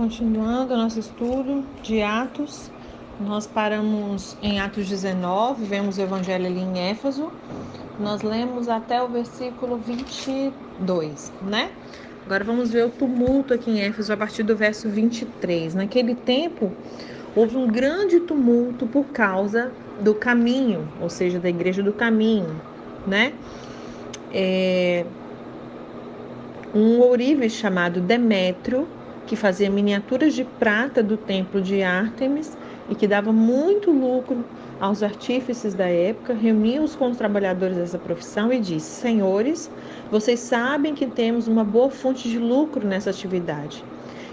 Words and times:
continuando 0.00 0.74
nosso 0.74 0.98
estudo 0.98 1.62
de 1.82 2.00
Atos, 2.00 2.70
nós 3.20 3.46
paramos 3.46 4.34
em 4.42 4.58
Atos 4.58 4.88
19, 4.88 5.62
vemos 5.66 5.98
o 5.98 6.00
evangelho 6.00 6.46
ali 6.46 6.58
em 6.58 6.88
Éfeso. 6.88 7.30
Nós 7.98 8.22
lemos 8.22 8.66
até 8.66 9.02
o 9.02 9.08
versículo 9.08 9.76
22, 9.76 11.30
né? 11.42 11.70
Agora 12.24 12.42
vamos 12.42 12.70
ver 12.70 12.86
o 12.86 12.88
tumulto 12.88 13.52
aqui 13.52 13.72
em 13.72 13.80
Éfeso 13.82 14.10
a 14.10 14.16
partir 14.16 14.42
do 14.42 14.56
verso 14.56 14.88
23. 14.88 15.74
Naquele 15.74 16.14
tempo, 16.14 16.72
houve 17.36 17.58
um 17.58 17.66
grande 17.66 18.20
tumulto 18.20 18.86
por 18.86 19.04
causa 19.08 19.70
do 20.00 20.14
caminho, 20.14 20.88
ou 20.98 21.10
seja, 21.10 21.38
da 21.38 21.50
igreja 21.50 21.82
do 21.82 21.92
caminho, 21.92 22.58
né? 23.06 23.34
É... 24.32 25.04
Um 26.74 27.00
ourives 27.00 27.52
chamado 27.52 28.00
Demétrio 28.00 28.88
que 29.30 29.36
fazia 29.36 29.70
miniaturas 29.70 30.34
de 30.34 30.42
prata 30.42 31.04
do 31.04 31.16
templo 31.16 31.62
de 31.62 31.84
Ártemis 31.84 32.58
e 32.90 32.96
que 32.96 33.06
dava 33.06 33.32
muito 33.32 33.92
lucro 33.92 34.44
aos 34.80 35.04
artífices 35.04 35.72
da 35.72 35.88
época, 35.88 36.34
reuniu-os 36.34 36.96
com 36.96 37.08
os 37.08 37.16
trabalhadores 37.16 37.76
dessa 37.76 37.96
profissão 37.96 38.52
e 38.52 38.58
disse: 38.58 38.88
Senhores, 38.88 39.70
vocês 40.10 40.40
sabem 40.40 40.96
que 40.96 41.06
temos 41.06 41.46
uma 41.46 41.62
boa 41.62 41.92
fonte 41.92 42.28
de 42.28 42.40
lucro 42.40 42.84
nessa 42.84 43.10
atividade. 43.10 43.84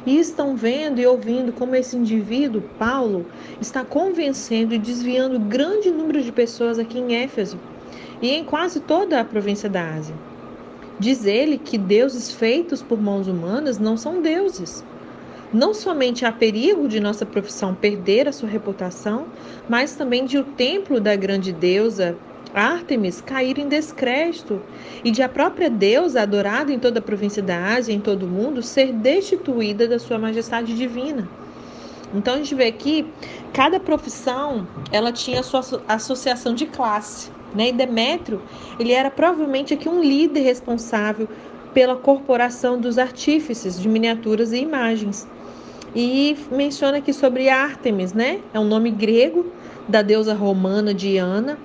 E 0.03 0.17
estão 0.17 0.55
vendo 0.55 0.99
e 0.99 1.05
ouvindo 1.05 1.53
como 1.53 1.75
esse 1.75 1.95
indivíduo, 1.95 2.63
Paulo, 2.79 3.23
está 3.61 3.85
convencendo 3.85 4.73
e 4.73 4.79
desviando 4.79 5.37
grande 5.37 5.91
número 5.91 6.23
de 6.23 6.31
pessoas 6.31 6.79
aqui 6.79 6.97
em 6.97 7.13
Éfeso 7.17 7.59
e 8.19 8.31
em 8.31 8.43
quase 8.43 8.79
toda 8.79 9.21
a 9.21 9.25
província 9.25 9.69
da 9.69 9.93
Ásia. 9.93 10.15
Diz 10.99 11.25
ele 11.25 11.57
que 11.57 11.77
deuses 11.77 12.31
feitos 12.31 12.81
por 12.81 12.99
mãos 12.99 13.27
humanas 13.27 13.77
não 13.77 13.95
são 13.95 14.21
deuses. 14.21 14.83
Não 15.53 15.73
somente 15.73 16.25
há 16.25 16.31
perigo 16.31 16.87
de 16.87 16.99
nossa 16.99 17.25
profissão 17.25 17.73
perder 17.73 18.27
a 18.27 18.31
sua 18.31 18.49
reputação, 18.49 19.27
mas 19.69 19.95
também 19.95 20.25
de 20.25 20.37
o 20.37 20.43
templo 20.43 20.99
da 20.99 21.15
grande 21.15 21.53
deusa 21.53 22.17
Ártemis 22.53 23.21
cair 23.21 23.59
em 23.59 23.67
descrédito 23.67 24.59
e 25.03 25.11
de 25.11 25.21
a 25.21 25.29
própria 25.29 25.69
deusa 25.69 26.21
adorada 26.21 26.71
em 26.71 26.79
toda 26.79 26.99
a 26.99 27.01
província 27.01 27.43
da 27.43 27.75
Ásia, 27.75 27.93
em 27.93 27.99
todo 27.99 28.23
o 28.23 28.27
mundo, 28.27 28.63
ser 28.63 28.91
destituída 28.91 29.87
da 29.87 29.99
sua 29.99 30.17
majestade 30.17 30.75
divina. 30.75 31.29
Então 32.13 32.35
a 32.35 32.37
gente 32.37 32.55
vê 32.55 32.65
aqui, 32.65 33.05
cada 33.53 33.79
profissão, 33.79 34.67
ela 34.91 35.11
tinha 35.11 35.41
a 35.41 35.43
sua 35.43 35.61
associação 35.87 36.53
de 36.53 36.65
classe. 36.65 37.29
Né? 37.57 37.69
E 37.69 37.71
Demétrio, 37.71 38.39
ele 38.79 38.91
era 38.91 39.09
provavelmente 39.09 39.73
aqui 39.73 39.89
um 39.89 40.01
líder 40.01 40.41
responsável 40.41 41.27
pela 41.73 41.95
corporação 41.95 42.79
dos 42.79 42.99
artífices 42.99 43.79
de 43.81 43.89
miniaturas 43.89 44.53
e 44.53 44.57
imagens. 44.57 45.27
E 45.95 46.37
menciona 46.51 46.99
aqui 46.99 47.11
sobre 47.11 47.49
Ártemis, 47.49 48.13
né? 48.13 48.41
É 48.53 48.59
um 48.59 48.65
nome 48.65 48.91
grego 48.91 49.51
da 49.87 50.03
deusa 50.03 50.35
romana 50.35 50.93
Diana. 50.93 51.57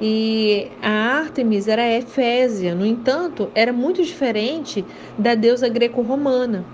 E 0.00 0.68
a 0.82 0.90
Ártemis 0.90 1.68
era 1.68 1.86
Efésia, 1.86 2.74
no 2.74 2.84
entanto, 2.84 3.50
era 3.54 3.72
muito 3.72 4.02
diferente 4.02 4.84
da 5.16 5.34
deusa 5.34 5.68
greco-romana. 5.68 6.64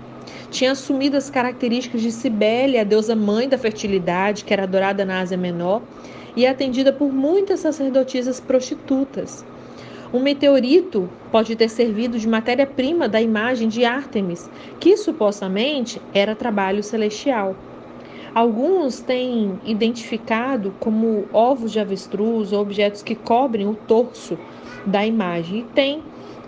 Tinha 0.49 0.71
assumido 0.71 1.17
as 1.17 1.29
características 1.29 2.01
de 2.01 2.11
Cibele, 2.11 2.79
a 2.79 2.83
deusa 2.83 3.15
mãe 3.15 3.47
da 3.49 3.57
fertilidade, 3.57 4.45
que 4.45 4.53
era 4.53 4.63
adorada 4.63 5.03
na 5.03 5.19
Ásia 5.19 5.37
Menor, 5.37 5.81
e 6.37 6.45
atendida 6.45 6.93
por 6.93 7.11
muitas 7.11 7.59
sacerdotisas 7.59 8.39
prostitutas. 8.39 9.43
Um 10.13 10.21
meteorito 10.21 11.09
pode 11.31 11.55
ter 11.55 11.67
servido 11.67 12.17
de 12.17 12.27
matéria-prima 12.27 13.09
da 13.09 13.19
imagem 13.19 13.67
de 13.67 13.83
Ártemis, 13.83 14.49
que 14.79 14.95
supostamente 14.95 15.99
era 16.13 16.35
trabalho 16.35 16.83
celestial. 16.83 17.55
Alguns 18.33 18.99
têm 18.99 19.59
identificado 19.65 20.73
como 20.79 21.25
ovos 21.33 21.71
de 21.71 21.79
avestruz 21.79 22.53
ou 22.53 22.61
objetos 22.61 23.01
que 23.01 23.15
cobrem 23.15 23.67
o 23.67 23.73
torso 23.73 24.37
da 24.85 25.03
imagem. 25.05 25.61
E 25.61 25.63
tem, 25.63 26.03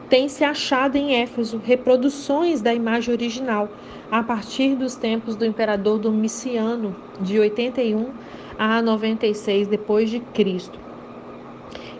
tem 0.07 0.29
se 0.29 0.43
achado 0.43 0.97
em 0.97 1.15
Éfeso 1.15 1.59
reproduções 1.65 2.61
da 2.61 2.73
imagem 2.73 3.11
original 3.11 3.67
a 4.11 4.21
partir 4.21 4.75
dos 4.75 4.95
tempos 4.95 5.35
do 5.35 5.45
imperador 5.45 5.97
Domiciano, 5.97 6.95
de 7.19 7.39
81 7.39 8.11
a 8.59 8.81
96 8.81 9.69
depois 9.69 10.09
de 10.09 10.19
Cristo. 10.19 10.77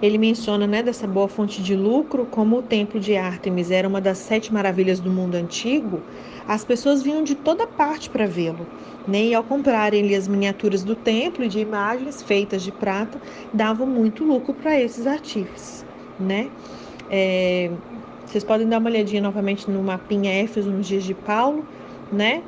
Ele 0.02 0.18
menciona 0.18 0.68
né, 0.68 0.84
dessa 0.84 1.08
boa 1.08 1.30
fonte 1.30 1.64
de 1.64 1.74
lucro, 1.76 2.26
como 2.26 2.58
o 2.58 2.62
templo 2.62 3.00
de 3.00 3.16
Ártemis 3.16 3.72
era 3.72 3.88
uma 3.88 4.02
das 4.02 4.18
sete 4.18 4.54
maravilhas 4.54 5.00
do 5.00 5.10
mundo 5.10 5.36
antigo, 5.36 6.02
as 6.48 6.66
pessoas 6.66 7.02
vinham 7.02 7.24
de 7.24 7.36
toda 7.36 7.66
parte 7.66 8.10
para 8.10 8.26
vê-lo. 8.26 8.68
Né? 9.08 9.26
E 9.26 9.34
ao 9.34 9.44
comprarem 9.44 10.14
as 10.16 10.28
miniaturas 10.28 10.84
do 10.84 10.96
templo 10.96 11.46
e 11.46 11.48
de 11.48 11.60
imagens 11.60 12.22
feitas 12.22 12.62
de 12.62 12.72
prata, 12.72 13.22
davam 13.54 13.88
muito 13.88 14.24
lucro 14.26 14.54
para 14.54 14.80
esses 14.80 15.08
artífices. 15.08 15.86
Né? 16.20 16.50
É, 17.10 17.72
vocês 18.26 18.44
podem 18.44 18.68
dar 18.68 18.80
uma 18.80 18.90
olhadinha 18.90 19.22
novamente 19.22 19.70
no 19.72 19.82
mapinha 19.82 20.32
Éfeso 20.32 20.70
nos 20.70 20.88
dias 20.88 21.04
de 21.04 21.14
Paulo, 21.14 21.66
né? 22.12 22.44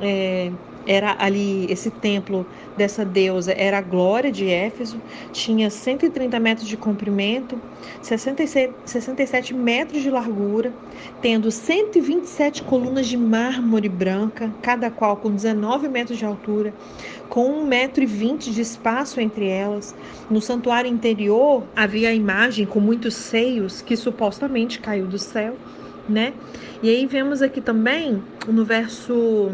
É, 0.00 0.50
era 0.86 1.16
ali 1.18 1.66
esse 1.70 1.90
templo 1.90 2.46
dessa 2.76 3.04
deusa 3.04 3.52
era 3.52 3.78
a 3.78 3.82
glória 3.82 4.30
de 4.30 4.48
Éfeso, 4.48 5.00
tinha 5.32 5.70
130 5.70 6.38
metros 6.40 6.66
de 6.66 6.76
comprimento, 6.76 7.60
67, 8.00 8.72
67 8.84 9.54
metros 9.54 10.02
de 10.02 10.10
largura, 10.10 10.72
tendo 11.20 11.50
127 11.50 12.62
colunas 12.62 13.06
de 13.06 13.16
mármore 13.16 13.88
branca, 13.88 14.50
cada 14.62 14.90
qual 14.90 15.16
com 15.16 15.30
19 15.30 15.88
metros 15.88 16.18
de 16.18 16.24
altura, 16.24 16.72
com 17.28 17.66
1,20m 17.66 18.50
de 18.50 18.60
espaço 18.60 19.20
entre 19.20 19.46
elas. 19.46 19.94
No 20.30 20.40
santuário 20.40 20.90
interior 20.90 21.64
havia 21.74 22.10
a 22.10 22.14
imagem 22.14 22.66
com 22.66 22.80
muitos 22.80 23.14
seios 23.14 23.82
que 23.82 23.96
supostamente 23.96 24.80
caiu 24.80 25.06
do 25.06 25.18
céu, 25.18 25.56
né? 26.08 26.32
E 26.82 26.90
aí 26.90 27.06
vemos 27.06 27.42
aqui 27.42 27.60
também 27.60 28.22
no 28.48 28.64
verso 28.64 29.52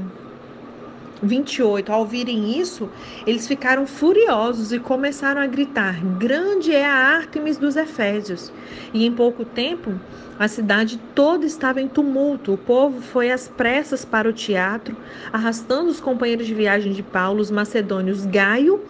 28, 1.22 1.92
ao 1.92 2.00
ouvirem 2.00 2.58
isso, 2.58 2.88
eles 3.26 3.46
ficaram 3.46 3.86
furiosos 3.86 4.72
e 4.72 4.78
começaram 4.78 5.40
a 5.40 5.46
gritar: 5.46 6.04
Grande 6.16 6.74
é 6.74 6.86
a 6.86 6.94
Ártemis 6.94 7.56
dos 7.56 7.76
Efésios! 7.76 8.52
E 8.92 9.04
em 9.04 9.12
pouco 9.12 9.44
tempo, 9.44 9.94
a 10.38 10.46
cidade 10.46 10.98
toda 11.14 11.44
estava 11.44 11.80
em 11.80 11.88
tumulto. 11.88 12.52
O 12.52 12.58
povo 12.58 13.00
foi 13.00 13.30
às 13.30 13.48
pressas 13.48 14.04
para 14.04 14.28
o 14.28 14.32
teatro, 14.32 14.96
arrastando 15.32 15.90
os 15.90 16.00
companheiros 16.00 16.46
de 16.46 16.54
viagem 16.54 16.92
de 16.92 17.02
Paulo, 17.02 17.40
os 17.40 17.50
macedônios 17.50 18.24
Gaio 18.24 18.80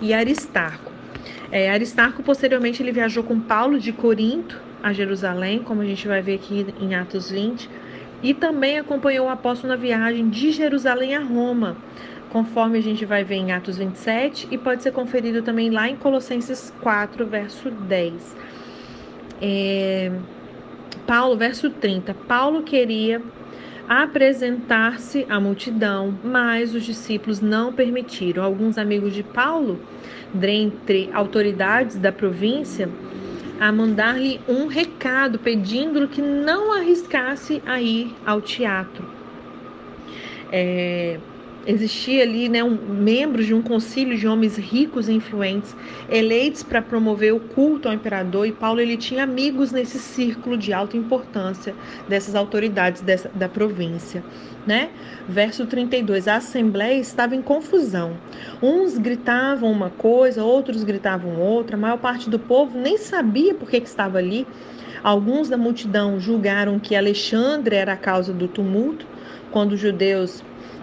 e 0.00 0.12
Aristarco. 0.12 0.92
É, 1.50 1.70
Aristarco, 1.70 2.22
posteriormente, 2.22 2.82
ele 2.82 2.92
viajou 2.92 3.24
com 3.24 3.40
Paulo 3.40 3.80
de 3.80 3.92
Corinto 3.92 4.60
a 4.82 4.92
Jerusalém, 4.92 5.60
como 5.60 5.80
a 5.80 5.84
gente 5.84 6.06
vai 6.06 6.20
ver 6.20 6.34
aqui 6.34 6.66
em 6.78 6.94
Atos 6.94 7.30
20 7.30 7.87
e 8.22 8.34
também 8.34 8.78
acompanhou 8.78 9.26
o 9.26 9.30
apóstolo 9.30 9.72
na 9.72 9.76
viagem 9.76 10.28
de 10.28 10.50
Jerusalém 10.50 11.14
a 11.14 11.20
Roma, 11.20 11.76
conforme 12.30 12.78
a 12.78 12.82
gente 12.82 13.04
vai 13.04 13.24
ver 13.24 13.36
em 13.36 13.52
Atos 13.52 13.78
27 13.78 14.48
e 14.50 14.58
pode 14.58 14.82
ser 14.82 14.92
conferido 14.92 15.42
também 15.42 15.70
lá 15.70 15.88
em 15.88 15.96
Colossenses 15.96 16.72
4, 16.80 17.26
verso 17.26 17.70
10. 17.70 18.36
É, 19.40 20.12
Paulo, 21.06 21.36
verso 21.36 21.70
30. 21.70 22.12
Paulo 22.26 22.62
queria 22.62 23.22
apresentar-se 23.88 25.24
à 25.30 25.40
multidão, 25.40 26.14
mas 26.22 26.74
os 26.74 26.84
discípulos 26.84 27.40
não 27.40 27.72
permitiram. 27.72 28.44
Alguns 28.44 28.76
amigos 28.76 29.14
de 29.14 29.22
Paulo, 29.22 29.80
dentre 30.34 31.08
autoridades 31.14 31.96
da 31.96 32.12
província, 32.12 32.90
a 33.58 33.72
mandar-lhe 33.72 34.40
um 34.48 34.66
recado 34.66 35.38
pedindo-lhe 35.38 36.08
que 36.08 36.22
não 36.22 36.72
arriscasse 36.78 37.62
a 37.66 37.80
ir 37.80 38.14
ao 38.24 38.40
teatro. 38.40 39.04
É, 40.50 41.20
existia 41.68 42.22
ali 42.22 42.48
né, 42.48 42.64
um, 42.64 42.70
membros 42.70 43.44
de 43.44 43.52
um 43.52 43.60
concílio 43.60 44.16
de 44.16 44.26
homens 44.26 44.56
ricos 44.56 45.06
e 45.06 45.12
influentes, 45.12 45.76
eleitos 46.08 46.62
para 46.62 46.80
promover 46.80 47.34
o 47.34 47.40
culto 47.40 47.88
ao 47.88 47.94
imperador, 47.94 48.46
e 48.46 48.52
Paulo 48.52 48.80
ele 48.80 48.96
tinha 48.96 49.22
amigos 49.22 49.70
nesse 49.70 49.98
círculo 49.98 50.56
de 50.56 50.72
alta 50.72 50.96
importância 50.96 51.74
dessas 52.08 52.34
autoridades 52.34 53.02
dessa, 53.02 53.30
da 53.34 53.50
província. 53.50 54.24
Né? 54.66 54.88
Verso 55.28 55.66
32: 55.66 56.26
A 56.26 56.36
assembleia 56.36 56.98
estava 56.98 57.36
em 57.36 57.42
confusão. 57.42 58.16
Uns 58.62 58.96
gritavam 58.96 59.70
uma 59.70 59.90
coisa, 59.90 60.42
outros 60.42 60.82
gritavam 60.84 61.38
outra. 61.38 61.76
A 61.76 61.80
maior 61.80 61.98
parte 61.98 62.30
do 62.30 62.38
povo 62.38 62.78
nem 62.78 62.96
sabia 62.96 63.54
por 63.54 63.68
que, 63.68 63.80
que 63.80 63.88
estava 63.88 64.18
ali. 64.18 64.46
Alguns 65.02 65.48
da 65.48 65.56
multidão 65.56 66.18
julgaram 66.18 66.78
que 66.78 66.96
Alexandre 66.96 67.76
era 67.76 67.92
a 67.92 67.96
causa 67.96 68.32
do 68.32 68.48
tumulto, 68.48 69.06
quando 69.50 69.72
os 69.72 69.80
judeus 69.80 70.42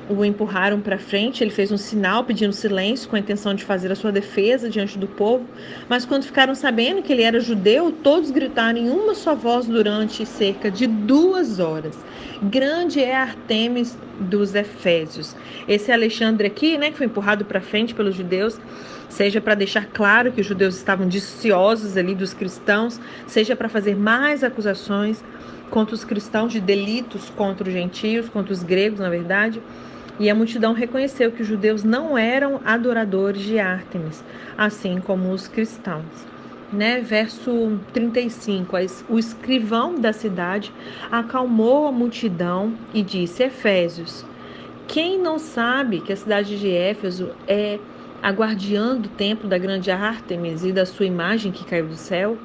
o 0.09 0.23
empurraram 0.23 0.79
para 0.81 0.97
frente, 0.97 1.43
ele 1.43 1.51
fez 1.51 1.71
um 1.71 1.77
sinal 1.77 2.23
pedindo 2.23 2.53
silêncio 2.53 3.09
com 3.09 3.15
a 3.15 3.19
intenção 3.19 3.55
de 3.55 3.63
fazer 3.63 3.91
a 3.91 3.95
sua 3.95 4.11
defesa 4.11 4.69
diante 4.69 4.97
do 4.97 5.07
povo, 5.07 5.45
mas 5.89 6.05
quando 6.05 6.23
ficaram 6.23 6.53
sabendo 6.53 7.01
que 7.01 7.11
ele 7.11 7.23
era 7.23 7.39
judeu, 7.39 7.91
todos 7.91 8.29
gritaram 8.29 8.77
em 8.77 8.89
uma 8.89 9.15
só 9.15 9.35
voz 9.35 9.65
durante 9.65 10.25
cerca 10.25 10.69
de 10.69 10.85
duas 10.85 11.59
horas. 11.59 11.97
Grande 12.41 13.01
é 13.01 13.15
Artemis 13.15 13.97
dos 14.19 14.53
Efésios. 14.53 15.35
Esse 15.67 15.91
Alexandre 15.91 16.47
aqui, 16.47 16.77
né, 16.77 16.91
que 16.91 16.97
foi 16.97 17.07
empurrado 17.07 17.43
para 17.43 17.59
frente 17.59 17.95
pelos 17.95 18.15
judeus, 18.15 18.59
seja 19.09 19.41
para 19.41 19.55
deixar 19.55 19.87
claro 19.87 20.31
que 20.31 20.41
os 20.41 20.47
judeus 20.47 20.75
estavam 20.75 21.07
disciosos 21.07 21.97
ali 21.97 22.13
dos 22.13 22.33
cristãos, 22.33 22.99
seja 23.25 23.55
para 23.55 23.69
fazer 23.69 23.95
mais 23.95 24.43
acusações 24.43 25.23
contra 25.69 25.95
os 25.95 26.03
cristãos 26.03 26.51
de 26.51 26.61
delitos 26.61 27.29
contra 27.29 27.67
os 27.67 27.73
gentios, 27.73 28.29
contra 28.29 28.53
os 28.53 28.63
gregos, 28.63 28.99
na 28.99 29.09
verdade. 29.09 29.61
E 30.17 30.29
a 30.29 30.35
multidão 30.35 30.71
reconheceu 30.71 31.31
que 31.31 31.41
os 31.41 31.47
judeus 31.47 31.83
não 31.83 32.17
eram 32.17 32.62
adoradores 32.63 33.41
de 33.41 33.59
Ártemis, 33.59 34.23
assim 34.57 35.01
como 35.01 35.31
os 35.31 35.47
cristãos. 35.47 36.06
Né? 36.71 37.01
Verso 37.01 37.77
35: 37.91 38.77
O 39.09 39.19
escrivão 39.19 39.95
da 39.95 40.13
cidade 40.13 40.71
acalmou 41.12 41.88
a 41.88 41.91
multidão 41.91 42.73
e 42.94 43.01
disse: 43.01 43.44
Efésios, 43.44 44.25
quem 44.88 45.19
não 45.19 45.38
sabe 45.38 46.00
que 46.00 46.13
a 46.13 46.17
cidade 46.17 46.57
de 46.57 46.71
Éfeso 46.71 47.31
é 47.45 47.77
a 48.23 48.31
guardiã 48.31 48.95
do 48.95 49.09
templo 49.09 49.50
da 49.50 49.57
grande 49.57 49.91
Ártemis 49.91 50.63
e 50.63 50.71
da 50.71 50.85
sua 50.85 51.06
imagem 51.06 51.51
que 51.51 51.65
caiu 51.65 51.88
do 51.88 51.95
céu? 51.95 52.38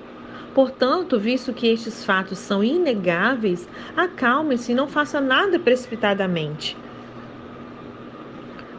Portanto, 0.54 1.18
visto 1.18 1.52
que 1.52 1.68
estes 1.68 2.04
fatos 2.04 2.38
são 2.38 2.64
inegáveis, 2.64 3.68
acalme-se 3.96 4.72
e 4.72 4.74
não 4.74 4.88
faça 4.88 5.20
nada 5.20 5.58
precipitadamente. 5.60 6.76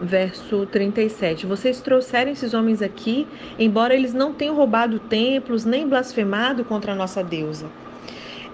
Verso 0.02 0.66
37. 0.66 1.46
Vocês 1.46 1.80
trouxeram 1.80 2.32
esses 2.32 2.56
homens 2.56 2.82
aqui, 2.82 3.28
embora 3.60 3.94
eles 3.94 4.16
não 4.16 4.34
tenham 4.34 4.56
roubado 4.56 4.98
templos 4.98 5.64
nem 5.64 5.88
blasfemado 5.88 6.66
contra 6.66 6.94
a 6.94 6.96
nossa 6.96 7.24
deusa. 7.24 7.68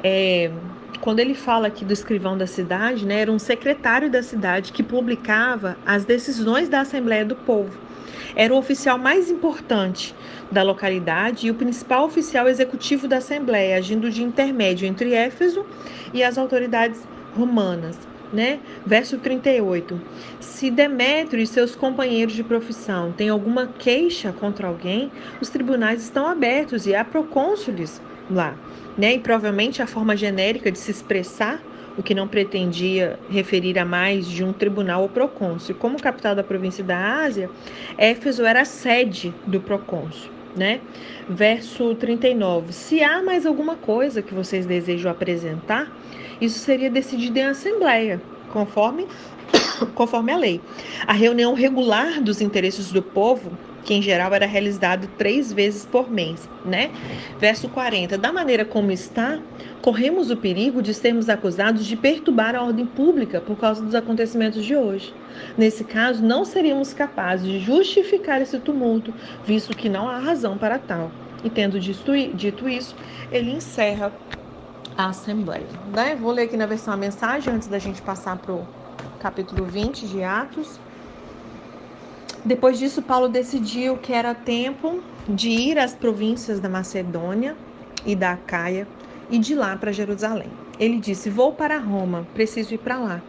É, 0.03 0.51
quando 0.99 1.19
ele 1.19 1.33
fala 1.33 1.67
aqui 1.67 1.85
do 1.85 1.93
escrivão 1.93 2.37
da 2.37 2.45
cidade, 2.45 3.05
né, 3.05 3.21
era 3.21 3.31
um 3.31 3.39
secretário 3.39 4.11
da 4.11 4.21
cidade 4.21 4.73
que 4.73 4.83
publicava 4.83 5.77
as 5.85 6.03
decisões 6.03 6.67
da 6.67 6.81
Assembleia 6.81 7.23
do 7.23 7.35
Povo. 7.35 7.77
Era 8.35 8.53
o 8.53 8.57
oficial 8.57 8.97
mais 8.97 9.31
importante 9.31 10.13
da 10.51 10.63
localidade 10.63 11.47
e 11.47 11.51
o 11.51 11.55
principal 11.55 12.05
oficial 12.05 12.49
executivo 12.49 13.07
da 13.07 13.17
Assembleia, 13.17 13.77
agindo 13.77 14.09
de 14.09 14.21
intermédio 14.21 14.85
entre 14.85 15.13
Éfeso 15.13 15.65
e 16.13 16.21
as 16.23 16.37
autoridades 16.37 17.07
romanas. 17.33 18.06
Né? 18.31 18.59
Verso 18.85 19.17
38. 19.17 20.01
Se 20.39 20.69
Demétrio 20.69 21.41
e 21.41 21.47
seus 21.47 21.75
companheiros 21.75 22.33
de 22.33 22.43
profissão 22.43 23.11
têm 23.11 23.29
alguma 23.29 23.67
queixa 23.67 24.33
contra 24.33 24.67
alguém, 24.67 25.11
os 25.41 25.49
tribunais 25.49 26.01
estão 26.03 26.27
abertos 26.27 26.85
e 26.85 26.93
há 26.93 27.05
procônsules 27.05 28.01
lá. 28.29 28.55
Né? 28.97 29.13
E 29.13 29.19
provavelmente 29.19 29.81
a 29.81 29.87
forma 29.87 30.15
genérica 30.15 30.71
de 30.71 30.77
se 30.77 30.91
expressar 30.91 31.61
o 31.97 32.03
que 32.03 32.13
não 32.13 32.27
pretendia 32.27 33.19
referir 33.29 33.79
a 33.79 33.85
mais 33.85 34.27
de 34.27 34.43
um 34.43 34.53
tribunal 34.53 35.01
ou 35.01 35.09
procônsul. 35.09 35.75
Como 35.75 35.99
capital 35.99 36.35
da 36.35 36.43
província 36.43 36.83
da 36.83 37.23
Ásia, 37.23 37.49
Éfeso 37.97 38.45
era 38.45 38.61
a 38.61 38.65
sede 38.65 39.33
do 39.45 39.59
procônsul. 39.59 40.36
Né? 40.55 40.81
Verso 41.29 41.93
39. 41.95 42.73
Se 42.73 43.03
há 43.03 43.21
mais 43.21 43.45
alguma 43.45 43.75
coisa 43.75 44.21
que 44.21 44.33
vocês 44.33 44.65
desejam 44.65 45.11
apresentar, 45.11 45.91
isso 46.41 46.59
seria 46.59 46.89
decidido 46.89 47.37
em 47.37 47.43
assembleia, 47.43 48.21
conforme 48.51 49.07
conforme 49.95 50.31
a 50.31 50.37
lei. 50.37 50.61
A 51.05 51.13
reunião 51.13 51.53
regular 51.53 52.21
dos 52.21 52.41
interesses 52.41 52.91
do 52.91 53.01
povo 53.01 53.51
que 53.87 53.93
em 53.93 54.01
geral 54.01 54.33
era 54.33 54.45
realizado 54.45 55.07
três 55.17 55.53
vezes 55.53 55.85
por 55.85 56.11
mês, 56.11 56.47
né? 56.65 56.91
Verso 57.39 57.69
40. 57.69 58.17
Da 58.17 58.33
maneira 58.33 58.65
como 58.65 58.91
está, 58.91 59.39
corremos 59.81 60.29
o 60.29 60.35
perigo 60.35 60.81
de 60.81 60.93
sermos 60.93 61.29
acusados 61.29 61.85
de 61.85 61.95
perturbar 61.95 62.53
a 62.53 62.61
ordem 62.61 62.85
pública 62.85 63.39
por 63.39 63.55
causa 63.55 63.81
dos 63.81 63.95
acontecimentos 63.95 64.65
de 64.65 64.75
hoje. 64.75 65.13
Nesse 65.57 65.85
caso, 65.85 66.21
não 66.21 66.43
seríamos 66.43 66.93
capazes 66.93 67.47
de 67.47 67.59
justificar 67.59 68.41
esse 68.41 68.59
tumulto, 68.59 69.13
visto 69.45 69.75
que 69.75 69.87
não 69.87 70.09
há 70.09 70.19
razão 70.19 70.57
para 70.57 70.77
tal. 70.77 71.09
E 71.41 71.49
tendo 71.49 71.79
dito 71.79 72.67
isso, 72.67 72.93
ele 73.31 73.51
encerra 73.51 74.11
a 74.97 75.07
Assembleia. 75.07 75.65
Né? 75.95 76.17
Vou 76.19 76.33
ler 76.33 76.43
aqui 76.43 76.57
na 76.57 76.65
versão 76.65 76.93
a 76.93 76.97
mensagem 76.97 77.53
antes 77.53 77.69
da 77.69 77.79
gente 77.79 78.01
passar 78.01 78.35
para 78.35 78.53
o 78.53 78.67
capítulo 79.21 79.63
20 79.63 80.07
de 80.07 80.23
Atos. 80.23 80.77
Depois 82.47 82.79
disso, 82.79 83.01
Paulo 83.01 83.27
decidiu 83.27 83.97
que 83.97 84.13
era 84.13 84.33
tempo 84.33 85.03
de 85.27 85.49
ir 85.49 85.77
às 85.77 85.93
províncias 85.93 86.61
da 86.61 86.69
Macedônia 86.69 87.57
e 88.05 88.15
da 88.15 88.31
Acaia 88.31 88.87
e 89.29 89.37
de 89.37 89.53
lá 89.53 89.75
para 89.75 89.91
Jerusalém. 89.91 90.49
Ele 90.79 90.97
disse: 90.97 91.29
Vou 91.29 91.51
para 91.51 91.77
Roma, 91.77 92.25
preciso 92.33 92.73
ir 92.73 92.77
para 92.77 92.97
lá. 92.97 93.21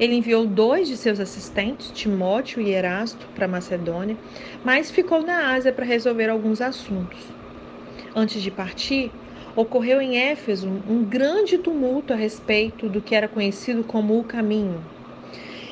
Ele 0.00 0.16
enviou 0.16 0.48
dois 0.48 0.88
de 0.88 0.96
seus 0.96 1.20
assistentes, 1.20 1.92
Timóteo 1.92 2.60
e 2.60 2.70
Erasto, 2.70 3.24
para 3.36 3.46
Macedônia, 3.46 4.16
mas 4.64 4.90
ficou 4.90 5.22
na 5.22 5.52
Ásia 5.52 5.72
para 5.72 5.84
resolver 5.84 6.28
alguns 6.28 6.60
assuntos. 6.60 7.20
Antes 8.16 8.42
de 8.42 8.50
partir, 8.50 9.12
ocorreu 9.54 10.02
em 10.02 10.18
Éfeso 10.18 10.66
um 10.88 11.04
grande 11.04 11.56
tumulto 11.56 12.12
a 12.12 12.16
respeito 12.16 12.88
do 12.88 13.00
que 13.00 13.14
era 13.14 13.28
conhecido 13.28 13.84
como 13.84 14.18
o 14.18 14.24
caminho. 14.24 14.82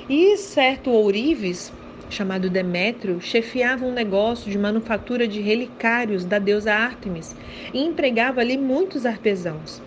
E 0.09 0.37
certo 0.37 0.91
ourives, 0.91 1.73
chamado 2.11 2.49
Demétrio, 2.51 3.21
chefiava 3.21 3.85
um 3.85 3.93
negócio 3.93 4.51
de 4.51 4.59
manufatura 4.59 5.29
de 5.29 5.41
relicários 5.41 6.25
da 6.25 6.39
deusa 6.39 6.73
Ártemis 6.73 7.37
e 7.73 7.81
empregava 7.81 8.41
ali 8.41 8.57
muitos 8.57 9.05
artesãos. 9.05 9.83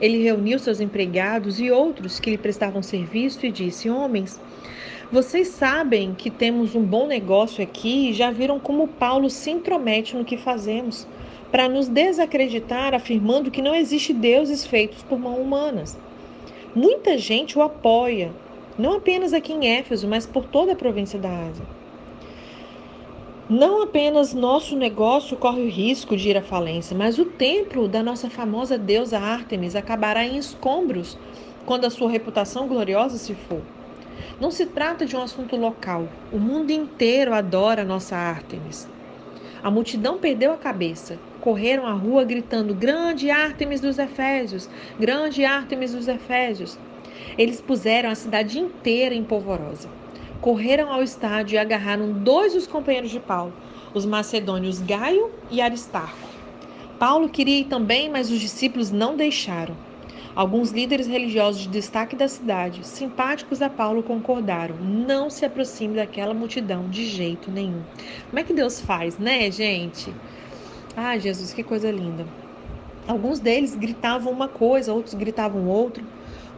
Ele 0.00 0.22
reuniu 0.22 0.58
seus 0.58 0.80
empregados 0.80 1.60
e 1.60 1.70
outros 1.70 2.18
que 2.18 2.30
lhe 2.30 2.38
prestavam 2.38 2.82
serviço 2.82 3.46
e 3.46 3.52
disse: 3.52 3.88
Homens, 3.88 4.40
vocês 5.10 5.48
sabem 5.48 6.14
que 6.14 6.30
temos 6.30 6.74
um 6.74 6.82
bom 6.82 7.06
negócio 7.06 7.62
aqui 7.62 8.10
e 8.10 8.12
já 8.12 8.30
viram 8.30 8.58
como 8.58 8.88
Paulo 8.88 9.30
se 9.30 9.50
intromete 9.50 10.16
no 10.16 10.24
que 10.24 10.36
fazemos, 10.36 11.06
para 11.50 11.68
nos 11.68 11.88
desacreditar, 11.88 12.94
afirmando 12.94 13.50
que 13.50 13.62
não 13.62 13.74
existe 13.74 14.12
deuses 14.12 14.66
feitos 14.66 15.02
por 15.02 15.18
mãos 15.18 15.38
humanas. 15.38 15.96
Muita 16.74 17.16
gente 17.16 17.56
o 17.56 17.62
apoia 17.62 18.32
não 18.78 18.94
apenas 18.94 19.32
aqui 19.32 19.52
em 19.52 19.66
Éfeso, 19.68 20.08
mas 20.08 20.26
por 20.26 20.44
toda 20.44 20.72
a 20.72 20.76
província 20.76 21.18
da 21.18 21.28
Ásia. 21.28 21.64
Não 23.48 23.82
apenas 23.82 24.32
nosso 24.32 24.74
negócio 24.74 25.36
corre 25.36 25.62
o 25.62 25.68
risco 25.68 26.16
de 26.16 26.30
ir 26.30 26.36
à 26.36 26.42
falência, 26.42 26.96
mas 26.96 27.18
o 27.18 27.26
templo 27.26 27.86
da 27.86 28.02
nossa 28.02 28.30
famosa 28.30 28.78
deusa 28.78 29.18
Ártemis 29.18 29.76
acabará 29.76 30.24
em 30.24 30.38
escombros 30.38 31.18
quando 31.66 31.84
a 31.84 31.90
sua 31.90 32.10
reputação 32.10 32.66
gloriosa 32.66 33.18
se 33.18 33.34
for. 33.34 33.60
Não 34.40 34.50
se 34.50 34.66
trata 34.66 35.04
de 35.06 35.14
um 35.14 35.22
assunto 35.22 35.56
local. 35.56 36.08
O 36.32 36.38
mundo 36.38 36.70
inteiro 36.70 37.34
adora 37.34 37.82
a 37.82 37.84
nossa 37.84 38.16
Ártemis. 38.16 38.88
A 39.62 39.70
multidão 39.70 40.18
perdeu 40.18 40.52
a 40.52 40.58
cabeça. 40.58 41.18
Correram 41.40 41.86
à 41.86 41.92
rua 41.92 42.24
gritando: 42.24 42.74
Grande 42.74 43.30
Ártemis 43.30 43.80
dos 43.80 43.98
Efésios! 43.98 44.68
Grande 44.98 45.44
Ártemis 45.44 45.92
dos 45.92 46.08
Efésios! 46.08 46.78
Eles 47.36 47.60
puseram 47.60 48.10
a 48.10 48.14
cidade 48.14 48.58
inteira 48.58 49.14
em 49.14 49.24
polvorosa. 49.24 49.88
Correram 50.40 50.92
ao 50.92 51.02
estádio 51.02 51.54
e 51.54 51.58
agarraram 51.58 52.12
dois 52.12 52.52
dos 52.52 52.66
companheiros 52.66 53.10
de 53.10 53.20
Paulo, 53.20 53.54
os 53.94 54.04
macedônios 54.04 54.80
Gaio 54.80 55.30
e 55.50 55.60
Aristarco. 55.60 56.28
Paulo 56.98 57.28
queria 57.28 57.60
ir 57.60 57.64
também, 57.64 58.10
mas 58.10 58.30
os 58.30 58.40
discípulos 58.40 58.90
não 58.90 59.16
deixaram. 59.16 59.76
Alguns 60.34 60.72
líderes 60.72 61.06
religiosos 61.06 61.62
de 61.62 61.68
destaque 61.68 62.16
da 62.16 62.26
cidade, 62.26 62.84
simpáticos 62.84 63.62
a 63.62 63.70
Paulo, 63.70 64.02
concordaram: 64.02 64.76
não 64.80 65.30
se 65.30 65.44
aproxime 65.44 65.94
daquela 65.94 66.34
multidão 66.34 66.88
de 66.88 67.04
jeito 67.06 67.52
nenhum. 67.52 67.84
Como 68.28 68.40
é 68.40 68.42
que 68.42 68.52
Deus 68.52 68.80
faz, 68.80 69.16
né, 69.16 69.48
gente? 69.50 70.12
Ah, 70.96 71.16
Jesus, 71.16 71.52
que 71.52 71.62
coisa 71.62 71.90
linda. 71.90 72.26
Alguns 73.06 73.38
deles 73.38 73.76
gritavam 73.76 74.32
uma 74.32 74.48
coisa, 74.48 74.92
outros 74.92 75.14
gritavam 75.14 75.66
outra. 75.68 76.02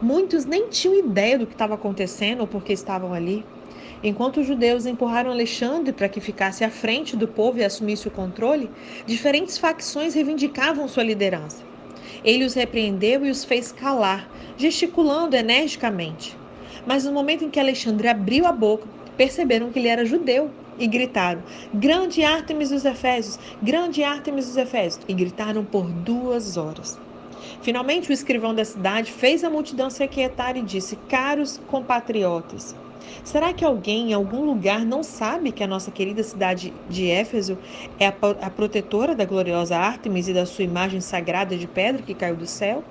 Muitos 0.01 0.45
nem 0.45 0.69
tinham 0.69 0.95
ideia 0.95 1.39
do 1.39 1.47
que 1.47 1.53
estava 1.53 1.73
acontecendo 1.73 2.41
ou 2.41 2.47
porque 2.47 2.71
estavam 2.71 3.13
ali. 3.13 3.43
Enquanto 4.03 4.41
os 4.41 4.45
judeus 4.45 4.85
empurraram 4.85 5.31
Alexandre 5.31 5.91
para 5.91 6.07
que 6.07 6.21
ficasse 6.21 6.63
à 6.63 6.69
frente 6.69 7.15
do 7.15 7.27
povo 7.27 7.57
e 7.57 7.63
assumisse 7.63 8.07
o 8.07 8.11
controle, 8.11 8.69
diferentes 9.07 9.57
facções 9.57 10.13
reivindicavam 10.13 10.87
sua 10.87 11.03
liderança. 11.03 11.63
Ele 12.23 12.45
os 12.45 12.53
repreendeu 12.53 13.25
e 13.25 13.31
os 13.31 13.43
fez 13.43 13.71
calar, 13.71 14.29
gesticulando 14.55 15.35
energicamente. 15.35 16.37
Mas 16.85 17.03
no 17.03 17.11
momento 17.11 17.43
em 17.43 17.49
que 17.49 17.59
Alexandre 17.59 18.07
abriu 18.07 18.45
a 18.45 18.51
boca, 18.51 18.87
perceberam 19.17 19.71
que 19.71 19.79
ele 19.79 19.87
era 19.87 20.05
judeu 20.05 20.51
e 20.77 20.85
gritaram: 20.85 21.41
Grande 21.73 22.23
Ártemis 22.23 22.69
dos 22.69 22.85
Efésios! 22.85 23.39
Grande 23.63 24.03
Ártemis 24.03 24.45
dos 24.45 24.57
Efésios! 24.57 25.03
E 25.07 25.13
gritaram 25.15 25.65
por 25.65 25.91
duas 25.91 26.55
horas. 26.55 26.99
Finalmente, 27.61 28.09
o 28.09 28.13
escrivão 28.13 28.53
da 28.53 28.65
cidade 28.65 29.11
fez 29.11 29.43
a 29.43 29.49
multidão 29.49 29.89
se 29.89 30.03
aquietar 30.03 30.57
e 30.57 30.61
disse: 30.61 30.95
Caros 31.07 31.59
compatriotas, 31.67 32.75
será 33.23 33.53
que 33.53 33.65
alguém 33.65 34.11
em 34.11 34.13
algum 34.13 34.43
lugar 34.45 34.85
não 34.85 35.03
sabe 35.03 35.51
que 35.51 35.63
a 35.63 35.67
nossa 35.67 35.91
querida 35.91 36.23
cidade 36.23 36.73
de 36.89 37.09
Éfeso 37.09 37.57
é 37.99 38.07
a, 38.07 38.49
protetora 38.49 39.15
da 39.15 39.25
gloriosa 39.25 39.77
Ártemis 39.77 40.27
e 40.27 40.33
da 40.33 40.45
sua 40.45 40.63
imagem 40.63 41.01
sagrada 41.01 41.57
de 41.57 41.67
pedra 41.67 42.01
que 42.01 42.13
caiu 42.13 42.35
do 42.35 42.47
céu? 42.47 42.83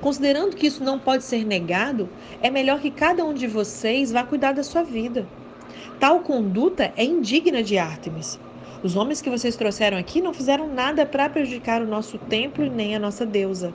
Considerando 0.00 0.56
que 0.56 0.66
isso 0.66 0.82
não 0.82 0.98
pode 0.98 1.24
ser 1.24 1.44
negado, 1.44 2.08
é 2.40 2.50
melhor 2.50 2.80
que 2.80 2.90
cada 2.90 3.24
um 3.24 3.34
de 3.34 3.46
vocês 3.46 4.10
vá 4.10 4.24
cuidar 4.24 4.52
da 4.52 4.62
sua 4.62 4.82
vida. 4.82 5.26
Tal 5.98 6.20
conduta 6.20 6.92
é 6.96 7.04
indigna 7.04 7.62
de 7.62 7.76
Ártemis. 7.76 8.38
Os 8.82 8.96
homens 8.96 9.20
que 9.20 9.28
vocês 9.28 9.56
trouxeram 9.56 9.98
aqui 9.98 10.22
não 10.22 10.32
fizeram 10.32 10.66
nada 10.66 11.04
para 11.04 11.28
prejudicar 11.28 11.82
o 11.82 11.86
nosso 11.86 12.16
templo 12.16 12.64
e 12.64 12.70
nem 12.70 12.96
a 12.96 12.98
nossa 12.98 13.26
deusa. 13.26 13.74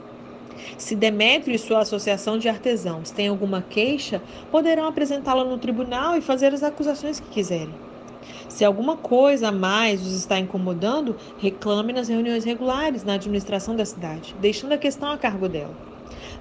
Se 0.76 0.96
Demétrio 0.96 1.54
e 1.54 1.58
sua 1.58 1.80
associação 1.80 2.38
de 2.38 2.48
artesãos 2.48 3.12
têm 3.12 3.28
alguma 3.28 3.62
queixa, 3.62 4.20
poderão 4.50 4.88
apresentá-la 4.88 5.44
no 5.44 5.58
tribunal 5.58 6.16
e 6.16 6.20
fazer 6.20 6.52
as 6.52 6.64
acusações 6.64 7.20
que 7.20 7.28
quiserem. 7.28 7.74
Se 8.48 8.64
alguma 8.64 8.96
coisa 8.96 9.48
a 9.48 9.52
mais 9.52 10.04
os 10.04 10.12
está 10.12 10.40
incomodando, 10.40 11.14
reclame 11.38 11.92
nas 11.92 12.08
reuniões 12.08 12.44
regulares 12.44 13.04
na 13.04 13.14
administração 13.14 13.76
da 13.76 13.84
cidade, 13.84 14.34
deixando 14.40 14.72
a 14.72 14.78
questão 14.78 15.12
a 15.12 15.18
cargo 15.18 15.48
dela. 15.48 15.74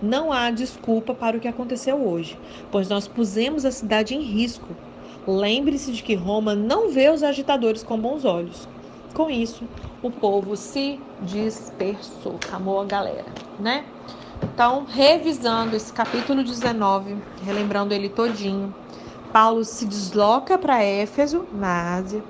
Não 0.02 0.34
há 0.34 0.50
desculpa 0.50 1.14
para 1.14 1.38
o 1.38 1.40
que 1.40 1.48
aconteceu 1.48 1.98
hoje, 2.04 2.40
pois 2.72 2.90
nós 2.90 3.08
pusemos 3.08 3.64
a 3.64 3.72
cidade 3.72 4.16
em 4.16 4.22
risco 4.22 4.76
Lembre-se 5.28 5.92
de 5.92 6.04
que 6.04 6.16
Roma 6.16 6.56
não 6.56 6.92
vê 6.92 7.10
os 7.10 7.24
agitadores 7.24 7.84
com 7.84 8.00
bons 8.00 8.26
olhos. 8.26 8.70
Com 9.14 9.30
isso, 9.30 9.70
o 10.02 10.12
povo 10.12 10.56
se 10.56 11.08
dispersou, 11.20 12.40
chamou 12.40 12.80
a 12.80 12.86
galera, 12.86 13.36
né? 13.58 13.88
Então, 14.42 14.86
revisando 14.86 15.76
esse 15.76 15.92
capítulo 15.92 16.44
19, 16.44 17.24
relembrando 17.42 17.94
ele 17.94 18.10
todinho, 18.10 18.76
Paulo 19.32 19.64
se 19.66 19.86
desloca 19.86 20.58
para 20.58 20.84
Éfeso, 20.84 21.48
na 21.52 21.96
Ásia, 21.96 22.24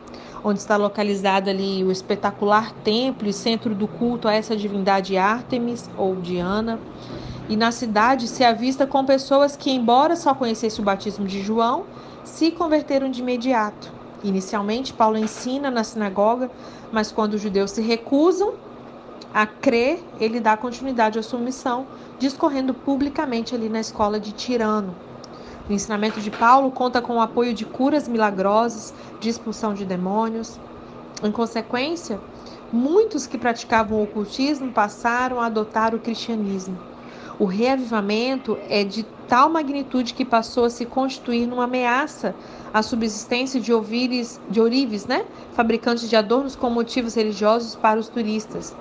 onde 0.44 0.60
está 0.60 0.78
localizado 0.78 1.50
ali 1.50 1.84
o 1.84 1.92
espetacular 1.92 2.72
templo 2.84 3.28
e 3.28 3.34
centro 3.34 3.76
do 3.76 3.88
culto 3.88 4.28
a 4.28 4.34
essa 4.34 4.56
divindade 4.56 5.18
Ártemis 5.18 5.90
ou 5.96 6.22
Diana. 6.22 6.82
E 7.48 7.56
na 7.56 7.72
cidade 7.72 8.28
se 8.28 8.44
avista 8.44 8.88
com 8.88 9.06
pessoas 9.06 9.56
que, 9.56 9.70
embora 9.70 10.16
só 10.16 10.34
conhecessem 10.34 10.82
o 10.82 10.86
batismo 10.86 11.28
de 11.28 11.42
João, 11.42 11.84
se 12.24 12.50
converteram 12.50 13.10
de 13.10 13.22
imediato. 13.22 13.92
Inicialmente, 14.24 14.92
Paulo 14.92 15.18
ensina 15.18 15.70
na 15.70 15.84
sinagoga, 15.84 16.50
mas 16.92 17.12
quando 17.12 17.36
os 17.36 17.42
judeus 17.42 17.72
se 17.72 17.82
recusam 17.82 18.54
a 19.32 19.46
crer, 19.46 20.04
ele 20.20 20.40
dá 20.40 20.58
continuidade 20.58 21.20
à 21.20 21.24
sua 21.24 21.40
missão, 21.40 21.86
discorrendo 22.18 22.74
publicamente 22.74 23.54
ali 23.54 23.70
na 23.70 23.80
escola 23.80 24.20
de 24.20 24.32
Tirano. 24.32 24.96
O 25.70 25.74
ensinamento 25.74 26.20
de 26.22 26.32
Paulo 26.32 26.72
conta 26.72 27.02
com 27.02 27.18
o 27.18 27.22
apoio 27.22 27.54
de 27.54 27.66
curas 27.66 28.08
milagrosas, 28.08 28.94
de 29.20 29.30
expulsão 29.30 29.74
de 29.74 29.86
demônios. 29.86 30.60
Em 31.24 31.32
consequência, 31.32 32.20
muitos 32.72 33.28
que 33.28 33.38
praticavam 33.38 34.00
o 34.00 34.04
ocultismo 34.04 34.72
passaram 34.72 35.40
a 35.40 35.46
adotar 35.46 35.94
o 35.94 36.00
cristianismo. 36.00 36.95
O 37.38 37.44
reavivamento 37.44 38.58
é 38.70 38.86
de 38.86 39.04
tal 39.28 39.50
magnitude 39.50 40.14
que 40.14 40.24
passou 40.24 40.64
a 40.64 40.70
se 40.70 40.86
constituir 40.86 41.46
numa 41.46 41.66
ameaça 41.66 42.34
à 42.74 42.82
subsistência 42.82 43.60
de, 43.60 43.74
ouvires, 43.74 44.40
de 44.50 44.62
ourives, 44.62 45.06
né? 45.06 45.26
fabricantes 45.52 46.10
de 46.10 46.16
adornos 46.16 46.56
com 46.56 46.70
motivos 46.70 47.14
religiosos 47.16 47.76
para 47.76 48.00
os 48.00 48.08
turistas. 48.08 48.74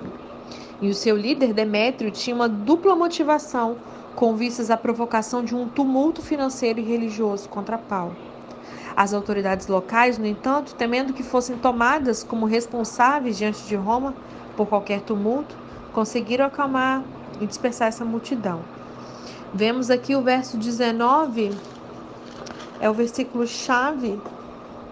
E 0.80 0.88
o 0.88 0.94
seu 0.94 1.16
líder, 1.16 1.52
Demétrio, 1.52 2.12
tinha 2.12 2.36
uma 2.36 2.48
dupla 2.48 2.94
motivação 2.94 3.76
com 4.14 4.36
vistas 4.36 4.70
à 4.70 4.76
provocação 4.76 5.42
de 5.42 5.56
um 5.56 5.66
tumulto 5.66 6.22
financeiro 6.22 6.78
e 6.78 6.84
religioso 6.84 7.48
contra 7.48 7.76
Paulo. 7.76 8.14
As 8.96 9.12
autoridades 9.12 9.66
locais, 9.66 10.16
no 10.16 10.26
entanto, 10.26 10.76
temendo 10.76 11.12
que 11.12 11.24
fossem 11.24 11.56
tomadas 11.56 12.22
como 12.22 12.46
responsáveis 12.46 13.36
diante 13.36 13.66
de 13.66 13.74
Roma 13.74 14.14
por 14.56 14.68
qualquer 14.68 15.00
tumulto, 15.00 15.56
conseguiram 15.92 16.46
acalmar 16.46 17.02
e 17.40 17.46
dispersar 17.46 17.88
essa 17.88 18.04
multidão. 18.04 18.62
Vemos 19.52 19.90
aqui 19.90 20.16
o 20.16 20.22
verso 20.22 20.56
19, 20.56 21.54
é 22.80 22.90
o 22.90 22.94
versículo 22.94 23.46
chave 23.46 24.18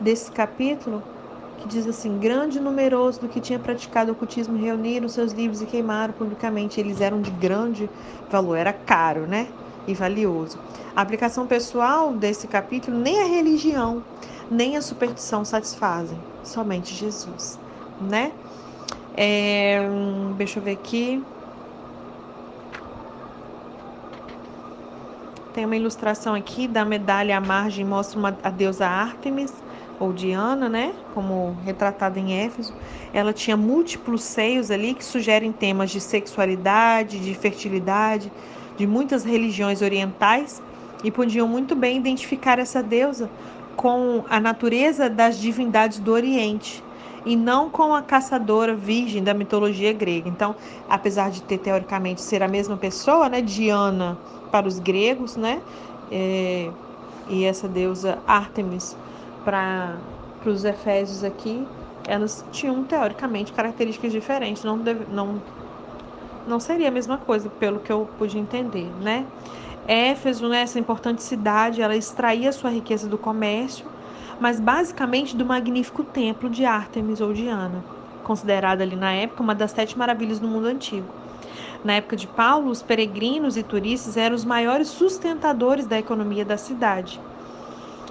desse 0.01 0.31
capítulo, 0.31 1.03
que 1.59 1.69
diz 1.69 1.87
assim: 1.87 2.19
Grande 2.19 2.59
e 2.59 2.61
numeroso 2.61 3.21
do 3.21 3.29
que 3.29 3.41
tinha 3.41 3.59
praticado 3.59 4.11
o 4.11 4.15
ocultismo 4.15 4.57
reuniram 4.57 5.09
seus 5.09 5.33
livros 5.33 5.61
e 5.63 5.67
queimaram 5.67 6.13
publicamente. 6.15 6.81
Eles 6.81 7.01
eram 7.01 7.21
de 7.21 7.31
grande 7.31 7.89
valor, 8.31 8.57
era 8.57 8.73
caro, 8.73 9.27
né? 9.27 9.49
E 9.87 9.95
valioso. 9.95 10.59
A 10.95 11.03
aplicação 11.03 11.47
pessoal 11.47 12.13
desse 12.13 12.47
capítulo, 12.47 12.97
nem 12.97 13.21
a 13.21 13.27
religião, 13.27 14.03
nem 14.51 14.77
a 14.77 14.83
superstição 14.83 15.45
satisfazem, 15.45 16.19
somente 16.45 16.95
Jesus, 16.95 17.59
né? 18.01 18.33
É, 19.15 19.89
deixa 20.37 20.61
eu 20.61 20.63
ver 20.63 20.73
aqui. 20.73 21.23
Tem 25.55 25.67
uma 25.67 25.77
ilustração 25.77 26.35
aqui 26.35 26.67
da 26.67 26.83
medalha 26.83 27.37
à 27.37 27.41
margem, 27.41 27.85
mostra 27.85 28.19
uma, 28.19 28.39
a 28.43 28.49
deusa 28.49 28.87
Ártemis, 28.87 29.53
ou 30.01 30.11
Diana, 30.11 30.67
né? 30.67 30.95
Como 31.15 31.57
retratada 31.65 32.19
em 32.19 32.33
Éfeso. 32.33 32.75
Ela 33.13 33.35
tinha 33.35 33.57
múltiplos 33.57 34.23
seios 34.23 34.71
ali 34.71 34.95
que 34.95 35.05
sugerem 35.05 35.53
temas 35.53 35.91
de 35.91 36.01
sexualidade, 36.01 37.19
de 37.19 37.35
fertilidade, 37.35 38.33
de 38.79 38.87
muitas 38.87 39.25
religiões 39.25 39.83
orientais 39.83 40.63
e 41.05 41.11
podiam 41.11 41.47
muito 41.47 41.77
bem 41.77 41.99
identificar 41.99 42.59
essa 42.59 42.83
deusa 42.83 43.29
com 43.77 44.25
a 44.31 44.41
natureza 44.41 45.11
das 45.11 45.39
divindades 45.39 45.99
do 45.99 46.13
Oriente 46.13 46.83
e 47.25 47.37
não 47.37 47.69
com 47.69 47.95
a 47.95 48.03
caçadora 48.03 48.75
virgem 48.75 49.23
da 49.23 49.35
mitologia 49.35 49.93
grega. 49.93 50.29
Então, 50.29 50.57
apesar 50.89 51.31
de 51.31 51.43
ter 51.43 51.59
teoricamente 51.59 52.23
ser 52.23 52.43
a 52.43 52.49
mesma 52.49 52.77
pessoa, 52.77 53.29
né, 53.29 53.41
Diana 53.41 54.19
para 54.53 54.69
os 54.69 54.79
gregos, 54.79 55.35
né? 55.35 55.61
É, 56.11 56.71
e 57.29 57.45
essa 57.45 57.67
deusa 57.67 58.19
Ártemis 58.27 58.95
para 59.45 59.97
os 60.45 60.65
efésios 60.65 61.25
aqui, 61.25 61.67
elas 62.07 62.45
tinham 62.53 62.85
teoricamente 62.85 63.53
características 63.53 64.13
diferentes, 64.13 64.63
não, 64.63 64.79
deve, 64.79 65.07
não, 65.11 65.41
não 66.47 66.61
seria 66.61 66.89
a 66.89 66.91
mesma 66.91 67.17
coisa, 67.17 67.49
pelo 67.49 67.81
que 67.81 67.91
eu 67.91 68.07
pude 68.19 68.39
entender, 68.39 68.89
né? 69.01 69.27
Éfeso, 69.89 70.49
né, 70.49 70.63
essa 70.63 70.79
importante 70.79 71.23
cidade, 71.23 71.83
ela 71.83 71.97
extraía 71.97 72.53
sua 72.53 72.71
riqueza 72.71 73.09
do 73.09 73.19
comércio, 73.19 73.85
mas 74.39 74.61
basicamente 74.61 75.37
do 75.37 75.45
magnífico 75.45 76.05
templo 76.05 76.49
de 76.49 76.65
Ártemis 76.65 77.21
ou 77.21 77.33
Diana, 77.33 77.83
considerada 78.23 78.85
ali 78.85 78.95
na 78.95 79.13
época 79.13 79.43
uma 79.43 79.55
das 79.55 79.73
sete 79.73 79.99
maravilhas 79.99 80.39
do 80.39 80.47
mundo 80.47 80.67
antigo. 80.67 81.22
Na 81.85 81.95
época 81.95 82.17
de 82.17 82.29
Paulo, 82.29 82.71
os 82.71 82.81
peregrinos 82.81 83.57
e 83.57 83.63
turistas 83.63 84.17
eram 84.17 84.37
os 84.37 84.45
maiores 84.45 84.89
sustentadores 84.89 85.85
da 85.87 85.99
economia 85.99 86.45
da 86.45 86.57
cidade. 86.57 87.21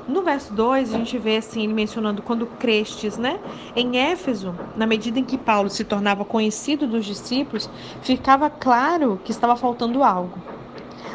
No 0.07 0.23
verso 0.23 0.53
2, 0.53 0.89
a 0.89 0.93
gente 0.93 1.17
vê 1.17 1.37
assim, 1.37 1.63
ele 1.63 1.73
mencionando 1.73 2.21
quando 2.21 2.45
crestes, 2.45 3.17
né? 3.17 3.39
Em 3.73 3.97
Éfeso, 3.97 4.53
na 4.75 4.85
medida 4.85 5.19
em 5.19 5.23
que 5.23 5.37
Paulo 5.37 5.69
se 5.69 5.85
tornava 5.85 6.25
conhecido 6.25 6.85
dos 6.85 7.05
discípulos, 7.05 7.69
ficava 8.01 8.49
claro 8.49 9.21
que 9.23 9.31
estava 9.31 9.55
faltando 9.55 10.03
algo. 10.03 10.41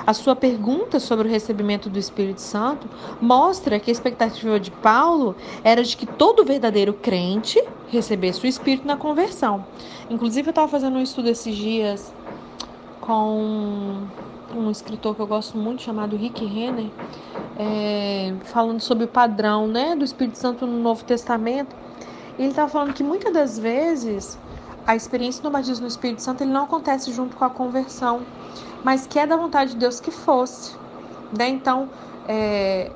A 0.06 0.14
sua 0.14 0.36
pergunta 0.36 1.00
sobre 1.00 1.26
o 1.26 1.30
recebimento 1.30 1.90
do 1.90 1.98
Espírito 1.98 2.40
Santo 2.40 2.88
mostra 3.20 3.78
que 3.80 3.90
a 3.90 3.92
expectativa 3.92 4.58
de 4.58 4.70
Paulo 4.70 5.36
era 5.64 5.82
de 5.82 5.96
que 5.96 6.06
todo 6.06 6.44
verdadeiro 6.44 6.94
crente 6.94 7.60
recebesse 7.88 8.44
o 8.44 8.46
Espírito 8.46 8.86
na 8.86 8.96
conversão. 8.96 9.66
Inclusive, 10.08 10.48
eu 10.48 10.52
estava 10.52 10.68
fazendo 10.68 10.96
um 10.96 11.02
estudo 11.02 11.28
esses 11.28 11.54
dias 11.54 12.14
com 13.06 14.02
um 14.54 14.70
escritor 14.70 15.14
que 15.14 15.22
eu 15.22 15.26
gosto 15.26 15.56
muito 15.56 15.82
chamado 15.82 16.16
Rick 16.16 16.44
Renner, 16.44 16.90
é, 17.58 18.34
falando 18.44 18.80
sobre 18.80 19.04
o 19.04 19.08
padrão 19.08 19.68
né, 19.68 19.94
do 19.94 20.04
Espírito 20.04 20.36
Santo 20.38 20.66
no 20.66 20.78
Novo 20.80 21.04
Testamento. 21.04 21.74
Ele 22.38 22.48
estava 22.48 22.68
falando 22.68 22.92
que 22.92 23.02
muitas 23.02 23.32
das 23.32 23.58
vezes 23.58 24.38
a 24.86 24.94
experiência 24.94 25.42
do 25.42 25.50
batismo 25.50 25.82
no 25.82 25.88
Espírito 25.88 26.20
Santo 26.20 26.42
ele 26.42 26.52
não 26.52 26.64
acontece 26.64 27.12
junto 27.12 27.36
com 27.36 27.44
a 27.44 27.50
conversão, 27.50 28.22
mas 28.84 29.06
que 29.06 29.18
é 29.18 29.26
da 29.26 29.36
vontade 29.36 29.72
de 29.72 29.76
Deus 29.76 30.00
que 30.00 30.10
fosse. 30.10 30.74
Né? 31.36 31.48
Então, 31.48 31.88
é, 32.28 32.90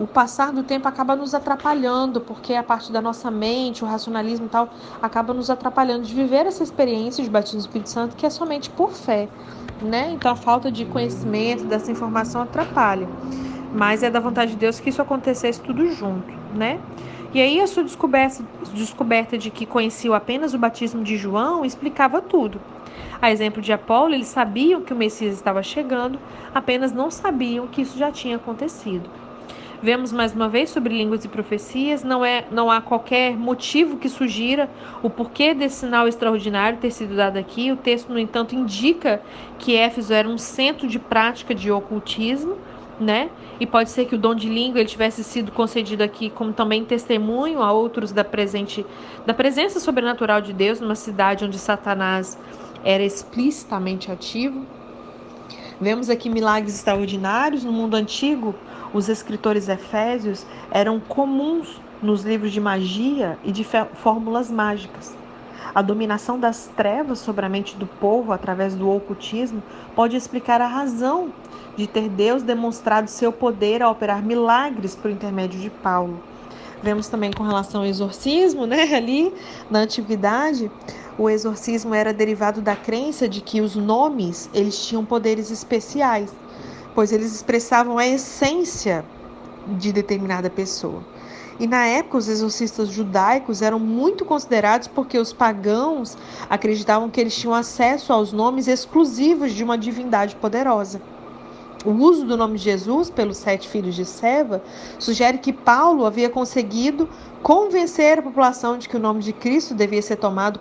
o 0.00 0.06
passar 0.06 0.50
do 0.50 0.62
tempo 0.62 0.88
acaba 0.88 1.14
nos 1.14 1.34
atrapalhando, 1.34 2.22
porque 2.22 2.54
a 2.54 2.62
parte 2.62 2.90
da 2.90 3.02
nossa 3.02 3.30
mente, 3.30 3.84
o 3.84 3.86
racionalismo 3.86 4.46
e 4.46 4.48
tal, 4.48 4.70
acaba 5.00 5.34
nos 5.34 5.50
atrapalhando 5.50 6.04
de 6.04 6.14
viver 6.14 6.46
essa 6.46 6.62
experiência 6.62 7.22
de 7.22 7.28
batismo 7.28 7.58
do 7.58 7.66
Espírito 7.66 7.90
Santo, 7.90 8.16
que 8.16 8.24
é 8.24 8.30
somente 8.30 8.70
por 8.70 8.92
fé, 8.92 9.28
né? 9.82 10.10
Então 10.12 10.32
a 10.32 10.36
falta 10.36 10.72
de 10.72 10.86
conhecimento, 10.86 11.64
dessa 11.64 11.92
informação 11.92 12.40
atrapalha. 12.40 13.06
Mas 13.74 14.02
é 14.02 14.10
da 14.10 14.18
vontade 14.18 14.52
de 14.52 14.56
Deus 14.56 14.80
que 14.80 14.88
isso 14.88 15.02
acontecesse 15.02 15.60
tudo 15.60 15.86
junto, 15.92 16.32
né? 16.54 16.80
E 17.34 17.40
aí 17.40 17.60
a 17.60 17.66
sua 17.66 17.84
descoberta, 17.84 18.42
descoberta 18.72 19.36
de 19.36 19.50
que 19.50 19.66
conheciam 19.66 20.14
apenas 20.14 20.54
o 20.54 20.58
batismo 20.58 21.04
de 21.04 21.18
João 21.18 21.62
explicava 21.62 22.22
tudo. 22.22 22.58
A 23.20 23.30
exemplo 23.30 23.60
de 23.60 23.70
Apolo, 23.70 24.14
eles 24.14 24.28
sabiam 24.28 24.80
que 24.80 24.94
o 24.94 24.96
Messias 24.96 25.34
estava 25.34 25.62
chegando, 25.62 26.18
apenas 26.54 26.90
não 26.90 27.10
sabiam 27.10 27.66
que 27.66 27.82
isso 27.82 27.98
já 27.98 28.10
tinha 28.10 28.36
acontecido. 28.36 29.08
Vemos 29.82 30.12
mais 30.12 30.34
uma 30.34 30.46
vez 30.46 30.68
sobre 30.68 30.94
línguas 30.94 31.24
e 31.24 31.28
profecias, 31.28 32.04
não, 32.04 32.22
é, 32.22 32.44
não 32.50 32.70
há 32.70 32.82
qualquer 32.82 33.34
motivo 33.34 33.96
que 33.96 34.10
sugira 34.10 34.68
o 35.02 35.08
porquê 35.08 35.54
desse 35.54 35.76
sinal 35.76 36.06
extraordinário 36.06 36.78
ter 36.78 36.90
sido 36.90 37.16
dado 37.16 37.38
aqui. 37.38 37.72
O 37.72 37.76
texto, 37.76 38.10
no 38.10 38.18
entanto, 38.18 38.54
indica 38.54 39.22
que 39.58 39.74
Éfeso 39.74 40.12
era 40.12 40.28
um 40.28 40.36
centro 40.36 40.86
de 40.86 40.98
prática 40.98 41.54
de 41.54 41.72
ocultismo, 41.72 42.58
né? 43.00 43.30
E 43.58 43.66
pode 43.66 43.88
ser 43.88 44.04
que 44.04 44.14
o 44.14 44.18
dom 44.18 44.34
de 44.34 44.50
língua 44.50 44.80
ele 44.80 44.88
tivesse 44.88 45.24
sido 45.24 45.50
concedido 45.50 46.02
aqui 46.04 46.28
como 46.28 46.52
também 46.52 46.84
testemunho 46.84 47.62
a 47.62 47.72
outros 47.72 48.12
da 48.12 48.22
presente 48.22 48.84
da 49.24 49.32
presença 49.32 49.80
sobrenatural 49.80 50.42
de 50.42 50.52
Deus 50.52 50.78
numa 50.78 50.94
cidade 50.94 51.42
onde 51.42 51.58
Satanás 51.58 52.38
era 52.84 53.02
explicitamente 53.02 54.12
ativo. 54.12 54.66
Vemos 55.80 56.10
aqui 56.10 56.28
milagres 56.28 56.74
extraordinários 56.74 57.64
no 57.64 57.72
mundo 57.72 57.94
antigo 57.94 58.54
os 58.92 59.08
escritores 59.08 59.68
efésios 59.68 60.44
eram 60.70 60.98
comuns 60.98 61.80
nos 62.02 62.22
livros 62.22 62.52
de 62.52 62.60
magia 62.60 63.38
e 63.44 63.52
de 63.52 63.64
fórmulas 63.94 64.50
mágicas. 64.50 65.14
A 65.74 65.82
dominação 65.82 66.38
das 66.38 66.68
trevas 66.76 67.20
sobre 67.20 67.46
a 67.46 67.48
mente 67.48 67.76
do 67.76 67.86
povo 67.86 68.32
através 68.32 68.74
do 68.74 68.90
ocultismo 68.90 69.62
pode 69.94 70.16
explicar 70.16 70.60
a 70.60 70.66
razão 70.66 71.32
de 71.76 71.86
ter 71.86 72.08
Deus 72.08 72.42
demonstrado 72.42 73.08
seu 73.08 73.30
poder 73.30 73.82
a 73.82 73.90
operar 73.90 74.22
milagres 74.22 74.96
por 74.96 75.10
intermédio 75.10 75.60
de 75.60 75.70
Paulo. 75.70 76.20
Vemos 76.82 77.08
também 77.08 77.30
com 77.30 77.44
relação 77.44 77.82
ao 77.82 77.86
exorcismo, 77.86 78.66
né? 78.66 78.82
Ali 78.96 79.32
na 79.70 79.80
antiguidade, 79.80 80.70
o 81.16 81.30
exorcismo 81.30 81.94
era 81.94 82.12
derivado 82.12 82.60
da 82.60 82.74
crença 82.74 83.28
de 83.28 83.40
que 83.40 83.60
os 83.60 83.76
nomes 83.76 84.50
eles 84.52 84.84
tinham 84.84 85.04
poderes 85.04 85.50
especiais 85.50 86.34
pois 86.94 87.12
eles 87.12 87.34
expressavam 87.34 87.98
a 87.98 88.06
essência 88.06 89.04
de 89.78 89.92
determinada 89.92 90.50
pessoa. 90.50 91.02
E 91.58 91.66
na 91.66 91.84
época, 91.86 92.16
os 92.16 92.26
exorcistas 92.26 92.88
judaicos 92.88 93.60
eram 93.60 93.78
muito 93.78 94.24
considerados 94.24 94.88
porque 94.88 95.18
os 95.18 95.30
pagãos 95.30 96.16
acreditavam 96.48 97.10
que 97.10 97.20
eles 97.20 97.36
tinham 97.36 97.52
acesso 97.52 98.14
aos 98.14 98.32
nomes 98.32 98.66
exclusivos 98.66 99.52
de 99.52 99.62
uma 99.62 99.76
divindade 99.76 100.34
poderosa. 100.36 101.02
O 101.84 101.90
uso 101.92 102.26
do 102.26 102.36
nome 102.36 102.58
de 102.58 102.64
Jesus 102.64 103.10
pelos 103.10 103.38
sete 103.38 103.68
filhos 103.68 103.94
de 103.94 104.04
Seva 104.04 104.62
sugere 104.98 105.38
que 105.38 105.52
Paulo 105.52 106.04
havia 106.04 106.28
conseguido 106.28 107.08
convencer 107.42 108.18
a 108.18 108.22
população 108.22 108.76
de 108.76 108.86
que 108.88 108.96
o 108.96 109.00
nome 109.00 109.20
de 109.20 109.32
Cristo 109.32 109.74
devia 109.74 110.02
ser 110.02 110.16
tomado 110.16 110.60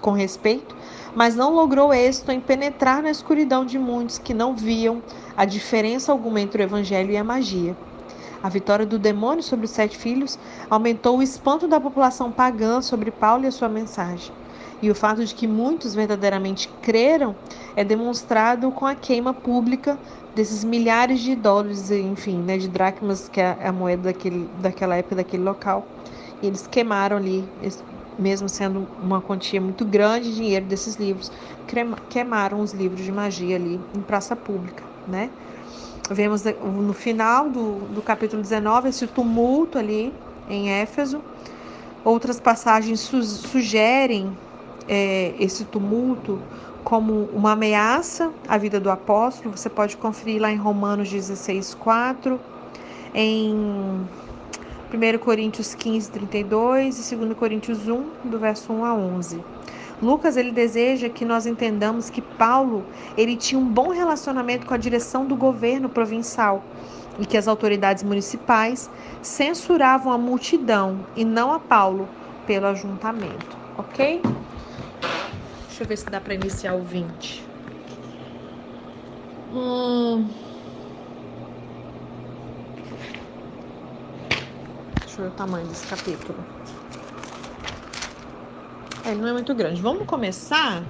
com 0.00 0.12
respeito, 0.12 0.76
mas 1.14 1.34
não 1.36 1.54
logrou 1.54 1.92
êxito 1.92 2.32
em 2.32 2.40
penetrar 2.40 3.02
na 3.02 3.10
escuridão 3.10 3.64
de 3.64 3.78
muitos 3.78 4.18
que 4.18 4.32
não 4.32 4.54
viam 4.54 5.02
a 5.36 5.44
diferença 5.44 6.12
alguma 6.12 6.40
entre 6.40 6.62
o 6.62 6.64
evangelho 6.64 7.10
e 7.10 7.16
a 7.16 7.24
magia. 7.24 7.76
A 8.42 8.48
vitória 8.48 8.84
do 8.84 8.98
demônio 8.98 9.42
sobre 9.42 9.66
os 9.66 9.70
sete 9.70 9.96
filhos 9.96 10.38
aumentou 10.68 11.18
o 11.18 11.22
espanto 11.22 11.68
da 11.68 11.80
população 11.80 12.32
pagã 12.32 12.82
sobre 12.82 13.10
Paulo 13.10 13.44
e 13.44 13.46
a 13.46 13.52
sua 13.52 13.68
mensagem. 13.68 14.32
E 14.82 14.90
o 14.90 14.96
fato 14.96 15.24
de 15.24 15.32
que 15.32 15.46
muitos 15.46 15.94
verdadeiramente 15.94 16.68
creram 16.82 17.36
é 17.76 17.84
demonstrado 17.84 18.72
com 18.72 18.84
a 18.84 18.96
queima 18.96 19.32
pública 19.32 19.96
desses 20.34 20.64
milhares 20.64 21.20
de 21.20 21.36
dólares, 21.36 21.88
enfim, 21.92 22.38
né, 22.38 22.58
de 22.58 22.66
dracmas, 22.66 23.28
que 23.28 23.40
é 23.40 23.56
a 23.64 23.70
moeda 23.70 24.04
daquele, 24.04 24.48
daquela 24.60 24.96
época, 24.96 25.14
daquele 25.14 25.44
local. 25.44 25.86
E 26.42 26.48
eles 26.48 26.66
queimaram 26.66 27.16
ali, 27.16 27.48
mesmo 28.18 28.48
sendo 28.48 28.86
uma 29.02 29.20
quantia 29.20 29.60
muito 29.60 29.84
grande 29.84 30.30
de 30.30 30.36
dinheiro 30.36 30.66
desses 30.66 30.96
livros, 30.96 31.30
queimaram 32.08 32.60
os 32.60 32.72
livros 32.72 33.04
de 33.04 33.12
magia 33.12 33.56
ali 33.56 33.80
em 33.94 34.00
praça 34.00 34.36
pública 34.36 34.92
né? 35.06 35.30
Vemos 36.10 36.42
no 36.44 36.92
final 36.92 37.48
do, 37.48 37.80
do 37.94 38.02
capítulo 38.02 38.42
19 38.42 38.88
esse 38.88 39.06
tumulto 39.06 39.78
ali 39.78 40.12
em 40.48 40.70
Éfeso. 40.70 41.22
Outras 42.04 42.40
passagens 42.40 43.00
su 43.00 43.22
sugerem 43.22 44.36
é, 44.88 45.34
esse 45.38 45.64
tumulto 45.64 46.40
como 46.82 47.28
uma 47.32 47.52
ameaça 47.52 48.32
à 48.48 48.58
vida 48.58 48.80
do 48.80 48.90
apóstolo. 48.90 49.56
Você 49.56 49.70
pode 49.70 49.96
conferir 49.96 50.42
lá 50.42 50.50
em 50.50 50.56
Romanos 50.56 51.08
16, 51.10 51.74
4, 51.74 52.40
em 53.14 54.06
1 54.92 55.18
Coríntios 55.18 55.74
15, 55.74 56.10
32 56.10 57.12
e 57.12 57.16
2 57.16 57.32
Coríntios 57.36 57.88
1, 57.88 58.04
do 58.24 58.38
verso 58.38 58.72
1 58.72 58.84
a 58.84 58.94
11. 58.94 59.42
Lucas 60.02 60.36
ele 60.36 60.50
deseja 60.50 61.08
que 61.08 61.24
nós 61.24 61.46
entendamos 61.46 62.10
que 62.10 62.20
Paulo 62.20 62.84
ele 63.16 63.36
tinha 63.36 63.58
um 63.58 63.64
bom 63.64 63.90
relacionamento 63.90 64.66
com 64.66 64.74
a 64.74 64.76
direção 64.76 65.24
do 65.24 65.36
governo 65.36 65.88
provincial 65.88 66.62
e 67.18 67.24
que 67.24 67.36
as 67.36 67.48
autoridades 67.48 68.02
municipais 68.02 68.90
censuravam 69.22 70.12
a 70.12 70.18
multidão 70.18 71.06
e 71.16 71.24
não 71.24 71.52
a 71.52 71.58
Paulo 71.58 72.08
pelo 72.46 72.66
ajuntamento, 72.66 73.56
ok? 73.78 74.20
Deixa 75.68 75.84
eu 75.84 75.86
ver 75.86 75.96
se 75.96 76.06
dá 76.06 76.20
para 76.20 76.34
iniciar 76.34 76.74
o 76.74 76.82
20. 76.82 77.42
Hum... 79.54 80.28
Deixa 85.11 85.11
eu 85.11 85.11
ver 85.22 85.28
o 85.28 85.30
tamanho 85.30 85.66
desse 85.66 85.86
capítulo. 85.86 86.38
É, 89.04 89.10
ele 89.10 89.20
não 89.20 89.28
é 89.28 89.32
muito 89.32 89.54
grande. 89.54 89.80
Vamos 89.80 90.06
começar? 90.06 90.82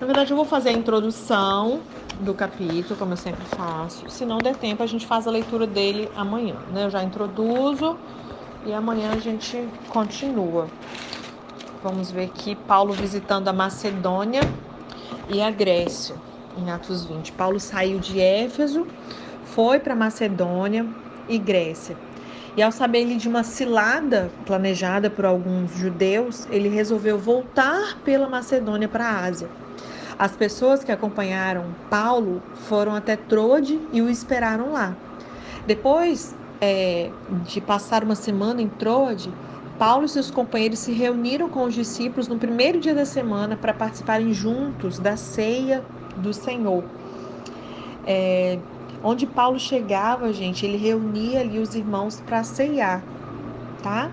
Na 0.00 0.06
verdade, 0.06 0.32
eu 0.32 0.36
vou 0.36 0.44
fazer 0.44 0.70
a 0.70 0.72
introdução 0.72 1.80
do 2.20 2.34
capítulo, 2.34 2.96
como 2.96 3.12
eu 3.14 3.16
sempre 3.16 3.44
faço. 3.46 4.08
Se 4.10 4.24
não 4.24 4.38
der 4.38 4.56
tempo, 4.56 4.82
a 4.82 4.86
gente 4.86 5.06
faz 5.06 5.26
a 5.26 5.30
leitura 5.30 5.66
dele 5.66 6.08
amanhã, 6.14 6.56
né? 6.72 6.84
Eu 6.84 6.90
já 6.90 7.02
introduzo 7.02 7.96
e 8.66 8.72
amanhã 8.72 9.10
a 9.12 9.18
gente 9.18 9.66
continua. 9.88 10.68
Vamos 11.82 12.10
ver 12.10 12.24
aqui 12.24 12.54
Paulo 12.54 12.92
visitando 12.92 13.48
a 13.48 13.52
Macedônia 13.52 14.40
e 15.28 15.40
a 15.40 15.50
Grécia, 15.50 16.14
em 16.58 16.70
Atos 16.70 17.04
20. 17.04 17.32
Paulo 17.32 17.58
saiu 17.58 17.98
de 17.98 18.20
Éfeso, 18.20 18.86
foi 19.44 19.78
para 19.78 19.94
Macedônia 19.94 20.86
e 21.28 21.38
Grécia. 21.38 21.96
E 22.56 22.62
ao 22.62 22.70
saber 22.70 23.04
de 23.16 23.28
uma 23.28 23.42
cilada 23.42 24.30
planejada 24.46 25.10
por 25.10 25.24
alguns 25.24 25.72
judeus, 25.72 26.46
ele 26.50 26.68
resolveu 26.68 27.18
voltar 27.18 27.98
pela 28.04 28.28
Macedônia 28.28 28.88
para 28.88 29.06
a 29.06 29.24
Ásia. 29.24 29.48
As 30.16 30.36
pessoas 30.36 30.84
que 30.84 30.92
acompanharam 30.92 31.74
Paulo 31.90 32.40
foram 32.68 32.94
até 32.94 33.16
Trode 33.16 33.80
e 33.92 34.00
o 34.00 34.08
esperaram 34.08 34.72
lá. 34.72 34.94
Depois 35.66 36.32
é, 36.60 37.10
de 37.44 37.60
passar 37.60 38.04
uma 38.04 38.14
semana 38.14 38.62
em 38.62 38.68
Trode, 38.68 39.32
Paulo 39.76 40.04
e 40.04 40.08
seus 40.08 40.30
companheiros 40.30 40.78
se 40.78 40.92
reuniram 40.92 41.48
com 41.48 41.64
os 41.64 41.74
discípulos 41.74 42.28
no 42.28 42.38
primeiro 42.38 42.78
dia 42.78 42.94
da 42.94 43.04
semana 43.04 43.56
para 43.56 43.74
participarem 43.74 44.32
juntos 44.32 45.00
da 45.00 45.16
ceia 45.16 45.82
do 46.16 46.32
Senhor. 46.32 46.84
É, 48.06 48.58
Onde 49.06 49.26
Paulo 49.26 49.60
chegava, 49.60 50.32
gente, 50.32 50.64
ele 50.64 50.78
reunia 50.78 51.40
ali 51.40 51.58
os 51.58 51.74
irmãos 51.74 52.22
para 52.24 52.42
ceiar, 52.42 53.04
tá? 53.82 54.10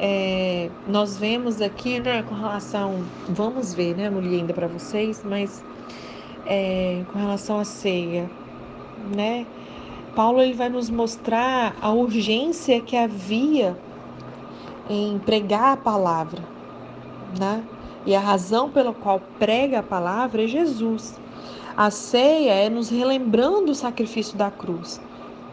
É, 0.00 0.68
nós 0.88 1.16
vemos 1.16 1.60
aqui, 1.60 2.00
né, 2.00 2.24
com 2.24 2.34
relação, 2.34 3.04
vamos 3.28 3.72
ver, 3.72 3.94
né, 3.94 4.10
mulher 4.10 4.40
ainda 4.40 4.52
para 4.52 4.66
vocês, 4.66 5.22
mas 5.24 5.62
é, 6.44 7.04
com 7.12 7.18
relação 7.20 7.60
à 7.60 7.64
ceia, 7.64 8.28
né? 9.16 9.46
Paulo 10.16 10.42
ele 10.42 10.54
vai 10.54 10.68
nos 10.68 10.90
mostrar 10.90 11.76
a 11.80 11.92
urgência 11.92 12.80
que 12.80 12.96
havia 12.96 13.76
em 14.88 15.20
pregar 15.20 15.74
a 15.74 15.76
palavra, 15.76 16.42
né? 17.38 17.62
E 18.04 18.16
a 18.16 18.18
razão 18.18 18.70
pela 18.70 18.92
qual 18.92 19.20
prega 19.38 19.78
a 19.78 19.82
palavra 19.84 20.42
é 20.42 20.48
Jesus. 20.48 21.14
A 21.76 21.90
ceia 21.90 22.52
é 22.52 22.68
nos 22.68 22.88
relembrando 22.88 23.72
o 23.72 23.74
sacrifício 23.74 24.36
da 24.36 24.50
cruz, 24.50 25.00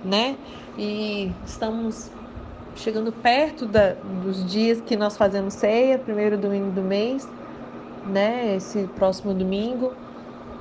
né? 0.03 0.35
E 0.77 1.31
estamos 1.45 2.11
chegando 2.75 3.11
perto 3.11 3.65
da, 3.65 3.93
dos 4.23 4.45
dias 4.49 4.81
que 4.81 4.95
nós 4.95 5.17
fazemos 5.17 5.53
ceia, 5.53 5.97
primeiro 5.97 6.37
domingo 6.37 6.71
do 6.71 6.81
mês, 6.81 7.27
né? 8.05 8.55
Esse 8.55 8.89
próximo 8.95 9.33
domingo 9.33 9.93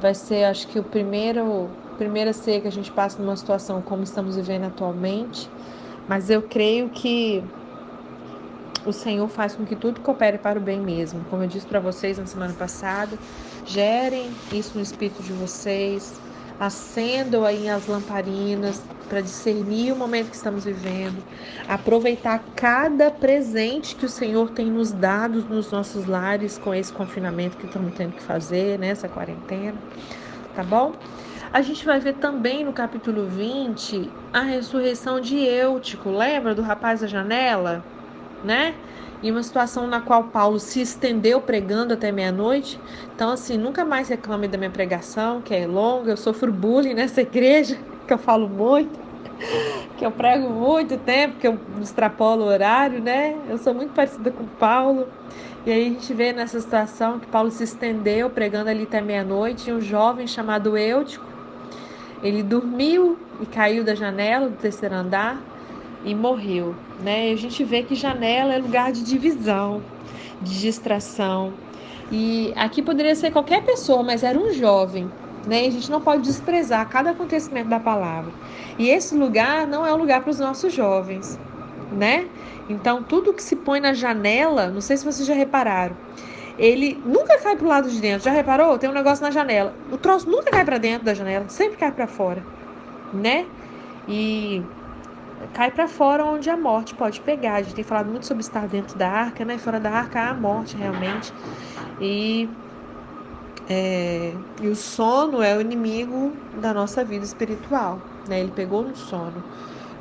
vai 0.01 0.14
ser, 0.14 0.45
acho 0.45 0.69
que 0.69 0.79
o 0.79 0.83
primeiro 0.83 1.69
primeira 1.97 2.33
ceia 2.33 2.61
que 2.61 2.69
a 2.69 2.73
gente 2.73 2.92
passa 2.92 3.21
numa 3.21 3.37
situação 3.37 3.83
como 3.83 4.03
estamos 4.03 4.37
vivendo 4.37 4.64
atualmente. 4.64 5.51
Mas 6.07 6.31
eu 6.31 6.42
creio 6.42 6.88
que 6.90 7.42
o 8.85 8.92
Senhor 8.92 9.27
faz 9.29 9.57
com 9.57 9.64
que 9.64 9.75
tudo 9.75 10.01
coopere 10.01 10.38
para 10.38 10.59
o 10.59 10.62
bem 10.62 10.81
mesmo. 10.81 11.25
Como 11.29 11.42
eu 11.42 11.49
disse 11.49 11.66
para 11.66 11.81
vocês 11.81 12.19
na 12.19 12.27
semana 12.27 12.55
passada, 12.55 13.19
Gerem 13.66 14.31
isso 14.52 14.76
no 14.76 14.83
espírito 14.83 15.22
de 15.22 15.33
vocês. 15.33 16.20
Acendam 16.59 17.44
aí 17.44 17.68
as 17.68 17.87
lamparinas 17.87 18.83
para 19.09 19.20
discernir 19.20 19.92
o 19.92 19.96
momento 19.96 20.31
que 20.31 20.37
estamos 20.37 20.64
vivendo. 20.64 21.22
Aproveitar 21.68 22.42
cada 22.55 23.11
presente 23.11 23.94
que 23.94 24.07
o 24.07 24.09
Senhor 24.09 24.50
tem 24.50 24.70
nos 24.70 24.92
dado 24.92 25.42
nos 25.42 25.70
nossos 25.70 26.07
lares 26.07 26.57
com 26.59 26.72
esse 26.72 26.92
confinamento 26.92 27.57
que 27.57 27.66
estamos 27.66 27.92
tendo 27.94 28.12
que 28.12 28.22
fazer, 28.22 28.79
nessa 28.79 29.07
né, 29.07 29.12
quarentena. 29.12 29.79
Tá 30.55 30.62
bom? 30.64 30.94
A 31.52 31.61
gente 31.61 31.85
vai 31.85 32.00
ver 32.00 32.14
também 32.14 32.64
no 32.64 32.72
capítulo 32.72 33.26
20 33.26 34.11
a 34.33 34.40
ressurreição 34.42 35.20
de 35.20 35.38
Eutico. 35.38 36.11
Lembra 36.11 36.55
do 36.55 36.62
rapaz 36.62 37.00
da 37.00 37.07
janela? 37.07 37.85
Né? 38.44 38.75
Em 39.22 39.31
uma 39.31 39.42
situação 39.42 39.87
na 39.87 40.01
qual 40.01 40.25
Paulo 40.25 40.61
se 40.61 40.81
estendeu 40.81 41.40
pregando 41.40 41.94
até 41.94 42.12
meia-noite. 42.12 42.79
Então, 43.14 43.31
assim, 43.31 43.57
nunca 43.57 43.85
mais 43.85 44.09
reclame 44.09 44.46
da 44.46 44.59
minha 44.59 44.70
pregação, 44.70 45.40
que 45.40 45.55
é 45.55 45.66
longa. 45.66 46.12
Eu 46.12 46.16
sofro 46.16 46.53
bullying 46.53 46.94
nessa 46.94 47.22
igreja, 47.22 47.79
que 48.07 48.12
eu 48.12 48.18
falo 48.18 48.49
muito, 48.49 48.99
que 49.96 50.05
eu 50.05 50.11
prego 50.12 50.49
muito 50.51 50.96
tempo, 50.99 51.38
que 51.38 51.46
eu 51.46 51.59
extrapolo 51.81 52.44
o 52.44 52.46
horário, 52.46 53.01
né? 53.01 53.37
Eu 53.49 53.59
sou 53.59 53.75
muito 53.75 53.92
parecida 53.92 54.31
com 54.31 54.44
Paulo. 54.44 55.09
E 55.64 55.72
aí 55.72 55.87
a 55.87 55.90
gente 55.90 56.14
vê 56.14 56.33
nessa 56.33 56.61
situação 56.61 57.18
que 57.18 57.27
Paulo 57.27 57.51
se 57.51 57.64
estendeu 57.64 58.31
pregando 58.31 58.70
ali 58.70 58.85
até 58.85 59.01
meia-noite, 59.01 59.70
e 59.70 59.72
um 59.72 59.81
jovem 59.81 60.27
chamado 60.27 60.77
Eutico, 60.77 61.25
ele 62.22 62.42
dormiu 62.42 63.18
e 63.40 63.46
caiu 63.46 63.83
da 63.83 63.94
janela 63.94 64.49
do 64.49 64.57
terceiro 64.57 64.94
andar 64.94 65.40
e 66.07 66.14
morreu, 66.14 66.75
né? 67.03 67.33
A 67.33 67.37
gente 67.37 67.64
vê 67.64 67.83
que 67.83 67.97
janela 67.97 68.55
é 68.55 68.59
lugar 68.59 68.92
de 68.92 69.03
divisão, 69.03 69.83
de 70.40 70.61
distração. 70.61 71.53
E 72.11 72.53
aqui 72.55 72.81
poderia 72.81 73.16
ser 73.16 73.33
qualquer 73.33 73.64
pessoa, 73.64 74.05
mas 74.05 74.23
era 74.23 74.38
um 74.38 74.53
jovem, 74.53 75.11
né? 75.45 75.64
E 75.64 75.66
a 75.66 75.71
gente 75.71 75.90
não 75.90 76.01
pode 76.01 76.23
desprezar 76.23 76.88
cada 76.88 77.11
acontecimento 77.11 77.69
da 77.69 77.81
palavra. 77.81 78.33
E 78.79 78.88
esse 78.88 79.16
lugar 79.16 79.66
não 79.66 79.85
é 79.85 79.92
um 79.92 79.97
lugar 79.97 80.23
para 80.23 80.31
os 80.31 80.38
nossos 80.38 80.73
jovens, 80.73 81.37
né? 81.90 82.29
Então, 82.69 83.03
tudo 83.03 83.33
que 83.33 83.42
se 83.42 83.57
põe 83.57 83.81
na 83.81 83.92
janela, 83.92 84.69
não 84.69 84.81
sei 84.81 84.97
se 84.97 85.05
vocês 85.05 85.27
já 85.27 85.35
repararam, 85.35 85.97
ele 86.57 87.01
nunca 87.05 87.37
cai 87.38 87.57
pro 87.57 87.66
lado 87.66 87.90
de 87.90 88.01
dentro. 88.01 88.25
Já 88.25 88.31
reparou? 88.31 88.79
Tem 88.79 88.88
um 88.88 88.92
negócio 88.92 89.25
na 89.25 89.33
janela. 89.33 89.75
O 89.90 89.97
troço 89.97 90.31
nunca 90.31 90.53
cai 90.53 90.64
para 90.64 90.79
dentro 90.79 91.05
da 91.05 91.14
janela, 91.14 91.49
sempre 91.49 91.77
cai 91.77 91.90
para 91.90 92.07
fora, 92.07 92.45
né? 93.12 93.45
E 94.09 94.62
cai 95.52 95.70
para 95.72 95.88
fora 95.88 96.24
onde 96.24 96.50
a 96.50 96.56
morte 96.56 96.94
pode 96.94 97.20
pegar. 97.20 97.56
A 97.56 97.62
gente 97.62 97.74
tem 97.74 97.85
falado 97.85 98.11
muito 98.11 98.26
sobre 98.26 98.42
estar 98.42 98.68
dentro 98.68 98.96
da 98.98 99.09
arca, 99.11 99.44
né? 99.44 99.59
Fora 99.59 99.80
da 99.80 99.90
arca 99.90 100.20
há 100.20 100.30
a 100.30 100.35
morte 100.35 100.76
realmente. 100.76 101.35
E 101.98 102.59
é, 103.68 104.44
e 104.61 104.68
o 104.68 104.76
sono 104.76 105.42
é 105.42 105.56
o 105.56 105.61
inimigo 105.61 106.46
da 106.52 106.72
nossa 106.74 107.04
vida 107.04 107.24
espiritual, 107.24 108.12
né? 108.26 108.40
Ele 108.40 108.52
pegou 108.52 108.82
no 108.85 108.94
sono. 108.94 109.44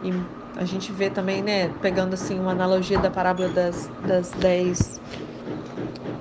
E 0.02 0.12
a 0.56 0.66
gente 0.66 0.92
vê 0.94 1.10
também, 1.10 1.42
né, 1.42 1.70
pegando 1.70 2.14
assim 2.14 2.40
uma 2.40 2.52
analogia 2.52 3.00
da 3.00 3.12
parábola 3.12 3.50
das, 3.50 3.92
das 4.02 4.34
dez 4.34 5.02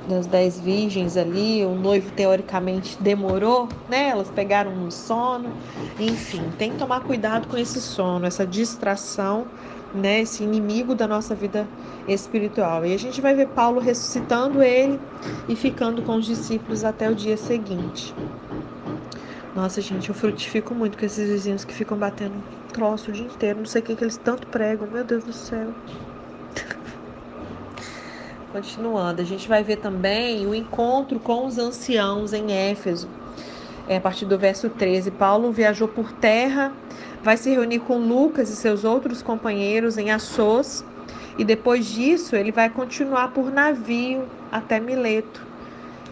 das 0.09 0.27
dez 0.27 0.61
virgens 0.61 1.17
ali, 1.17 1.65
o 1.65 1.75
noivo 1.75 2.11
teoricamente 2.13 2.97
demorou, 3.01 3.69
né? 3.89 4.09
Elas 4.09 4.29
pegaram 4.31 4.71
um 4.71 4.91
sono, 4.91 5.51
enfim, 5.99 6.43
tem 6.59 6.71
que 6.71 6.77
tomar 6.77 7.01
cuidado 7.01 7.49
com 7.49 7.57
esse 7.57 7.81
sono, 7.81 8.27
essa 8.27 8.47
distração, 8.47 9.47
né? 9.95 10.21
Esse 10.21 10.43
inimigo 10.43 10.95
da 10.95 11.07
nossa 11.07 11.35
vida 11.35 11.67
espiritual. 12.07 12.85
E 12.85 12.93
a 12.93 12.99
gente 12.99 13.21
vai 13.21 13.35
ver 13.35 13.49
Paulo 13.49 13.81
ressuscitando 13.81 14.63
ele 14.63 15.01
e 15.49 15.57
ficando 15.57 16.03
com 16.03 16.17
os 16.17 16.27
discípulos 16.27 16.85
até 16.85 17.11
o 17.11 17.15
dia 17.15 17.37
seguinte. 17.37 18.15
Nossa, 19.55 19.81
gente, 19.81 20.09
eu 20.09 20.15
frutifico 20.15 20.75
muito 20.75 20.99
com 20.99 21.07
esses 21.07 21.29
vizinhos 21.29 21.65
que 21.65 21.73
ficam 21.73 21.97
batendo 21.97 22.35
troço 22.73 23.11
o 23.11 23.13
dia 23.15 23.25
inteiro. 23.25 23.61
Não 23.61 23.67
sei 23.67 23.81
o 23.81 23.85
que, 23.85 23.95
que 23.95 24.03
eles 24.03 24.17
tanto 24.17 24.49
pregam. 24.49 24.89
Meu 24.89 25.05
Deus 25.05 25.23
do 25.23 25.33
céu. 25.33 25.73
Continuando, 28.55 29.21
a 29.21 29.25
gente 29.25 29.49
vai 29.49 29.65
ver 29.65 29.79
também 29.79 30.47
o 30.47 30.55
encontro 30.55 31.19
com 31.19 31.45
os 31.45 31.59
anciãos 31.59 32.33
em 32.33 32.53
Éfeso. 32.53 33.09
É, 33.89 33.97
a 33.97 34.01
partir 34.01 34.27
do 34.27 34.39
verso 34.39 34.71
13, 34.71 35.11
Paulo 35.11 35.51
viajou 35.51 35.89
por 35.89 36.13
terra, 36.13 36.73
vai 37.21 37.37
se 37.37 37.51
reunir 37.51 37.81
com 37.81 37.99
Lucas 37.99 38.51
e 38.51 38.55
seus 38.55 38.85
outros 38.85 39.23
companheiros 39.23 39.99
em 39.99 40.13
Assos, 40.13 40.85
e 41.37 41.45
depois 41.45 41.85
disso 41.85 42.37
ele 42.37 42.53
vai 42.53 42.71
continuar 42.71 43.33
por 43.33 43.51
navio 43.51 44.23
até 44.53 44.79
Mileto. 44.79 45.43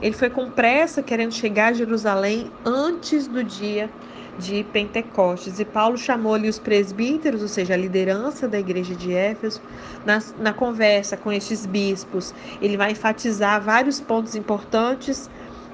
Ele 0.03 0.13
foi 0.13 0.29
com 0.29 0.51
pressa 0.51 1.01
querendo 1.01 1.33
chegar 1.33 1.69
a 1.69 1.73
Jerusalém 1.73 2.51
antes 2.65 3.29
do 3.29 3.45
dia 3.45 3.89
de 4.39 4.65
Pentecostes. 4.65 5.59
E 5.61 5.65
Paulo 5.65 5.97
chamou-lhe 5.97 6.49
os 6.49 6.59
presbíteros, 6.59 7.43
ou 7.43 7.49
seja, 7.49 7.75
a 7.75 7.77
liderança 7.77 8.49
da 8.49 8.59
igreja 8.59 8.95
de 8.95 9.13
Éfeso, 9.13 9.61
na, 10.05 10.23
na 10.39 10.53
conversa 10.53 11.17
com 11.17 11.33
estes 11.33 11.67
bispos. 11.67 12.35
Ele 12.61 12.77
vai 12.77 12.93
enfatizar 12.93 13.61
vários 13.61 14.01
pontos 14.01 14.35
importantes. 14.35 15.31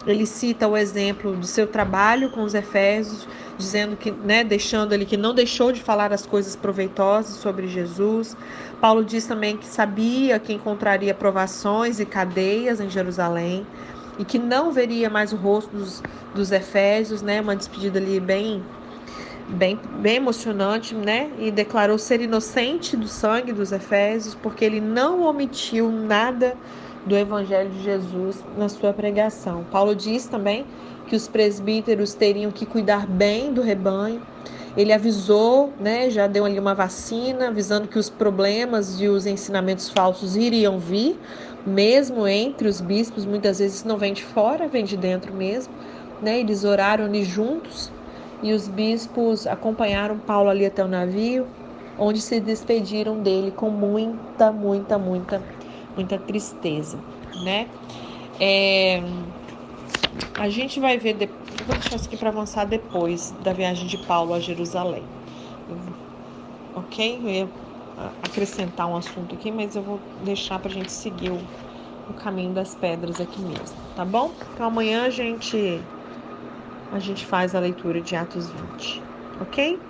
Ele 0.07 0.25
cita 0.25 0.67
o 0.67 0.77
exemplo 0.77 1.37
do 1.37 1.47
seu 1.47 1.67
trabalho 1.67 2.31
com 2.31 2.43
os 2.43 2.55
Efésios, 2.55 3.29
dizendo 3.59 3.97
que, 3.97 4.11
né, 4.11 4.43
deixando 4.45 4.93
ele 4.93 5.05
que 5.05 5.17
não 5.17 5.35
deixou 5.35 5.73
de 5.73 5.83
falar 5.83 6.13
as 6.13 6.25
coisas 6.25 6.57
proveitosas 6.57 7.37
sobre 7.37 7.67
Jesus. 7.67 8.37
Paulo 8.81 9.05
diz 9.05 9.27
também 9.27 9.57
que 9.57 9.67
sabia 9.67 10.39
que 10.39 10.53
encontraria 10.53 11.13
provações 11.13 11.99
e 12.01 12.07
cadeias 12.07 12.81
em 12.81 12.89
Jerusalém 12.89 13.67
e 14.19 14.25
que 14.25 14.39
não 14.39 14.73
veria 14.73 15.09
mais 15.09 15.33
o 15.33 15.37
rosto 15.37 15.77
dos, 15.77 16.03
dos 16.35 16.53
Efésios, 16.53 17.23
né? 17.23 17.41
Uma 17.41 17.55
despedida 17.55 17.99
ali 17.99 18.19
bem, 18.19 18.63
bem, 19.49 19.79
bem 20.01 20.17
emocionante, 20.17 20.95
né? 20.95 21.31
E 21.39 21.51
declarou 21.51 21.99
ser 21.99 22.21
inocente 22.21 22.97
do 22.97 23.07
sangue 23.07 23.53
dos 23.53 23.73
Efésios, 23.73 24.35
porque 24.35 24.65
ele 24.65 24.81
não 24.81 25.23
omitiu 25.23 25.91
nada 25.91 26.57
do 27.07 27.17
Evangelho 27.17 27.71
de 27.71 27.83
Jesus 27.83 28.45
na 28.57 28.69
sua 28.69 28.93
pregação. 28.93 29.65
Paulo 29.71 29.95
diz 29.95 30.27
também 30.27 30.67
que 31.07 31.17
os 31.17 31.27
presbíteros 31.27 32.13
teriam 32.13 32.51
que 32.51 32.67
cuidar 32.67 33.07
bem 33.07 33.53
do 33.53 33.63
rebanho. 33.63 34.21
Ele 34.77 34.93
avisou, 34.93 35.73
né, 35.81 36.11
já 36.11 36.27
deu 36.27 36.45
ali 36.45 36.59
uma 36.59 36.75
vacina, 36.75 37.49
avisando 37.49 37.89
que 37.89 37.99
os 37.99 38.09
problemas 38.09 39.01
e 39.01 39.09
os 39.09 39.27
ensinamentos 39.27 39.89
falsos 39.89 40.37
iriam 40.37 40.79
vir, 40.79 41.19
mesmo 41.67 42.27
entre 42.27 42.69
os 42.69 42.81
bispos, 42.81 43.25
muitas 43.25 43.59
vezes 43.59 43.85
não 43.85 43.97
vem 43.97 44.13
de 44.13 44.23
fora, 44.23 44.69
vem 44.69 44.85
de 44.85 44.97
dentro 44.97 45.33
mesmo. 45.35 45.73
Né? 46.23 46.41
Eles 46.41 46.65
oraram 46.65 47.05
ali 47.05 47.25
juntos 47.25 47.91
e 48.43 48.53
os 48.53 48.69
bispos 48.69 49.47
acompanharam 49.47 50.19
Paulo 50.19 50.49
ali 50.49 50.65
até 50.65 50.85
o 50.85 50.89
navio, 50.89 51.47
onde 51.99 52.21
se 52.21 52.41
despediram 52.41 53.21
dele 53.21 53.51
com 53.51 53.71
muita, 53.71 54.53
muita, 54.53 54.99
muita, 54.99 55.43
muita 55.97 56.19
tristeza, 56.19 56.99
né? 57.43 57.67
É, 58.41 59.03
a 60.39 60.49
gente 60.49 60.79
vai 60.79 60.97
ver, 60.97 61.15
de... 61.15 61.29
vou 61.69 61.77
deixar 61.77 61.97
isso 61.97 62.07
aqui 62.07 62.17
para 62.19 62.31
avançar 62.31 62.65
depois 62.67 63.33
da 63.33 63.53
viagem 63.53 63.87
de 63.89 63.99
Paulo 63.99 64.35
a 64.35 64.41
Jerusalém, 64.41 65.13
ok? 66.75 67.21
Eu 67.43 67.55
acrescentar 68.23 68.89
um 68.89 68.97
assunto 68.97 69.35
aqui, 69.35 69.51
mas 69.51 69.75
eu 69.75 69.83
vou 69.85 70.09
deixar 70.17 70.59
para 70.61 70.71
a 70.71 70.73
gente 70.73 70.93
seguir 70.93 71.31
o, 71.31 71.51
o 72.07 72.15
caminho 72.15 72.55
das 72.55 72.75
pedras 72.77 73.21
aqui 73.21 73.43
mesmo, 73.43 73.83
tá 73.95 74.05
bom? 74.05 74.39
Então 74.53 74.67
amanhã 74.67 75.05
a 75.07 75.11
gente 75.11 75.91
a 76.91 76.99
gente 76.99 77.25
faz 77.27 77.55
a 77.55 77.61
leitura 77.61 78.03
de 78.03 78.15
Atos 78.17 78.51
20, 78.51 79.07
ok? 79.39 79.83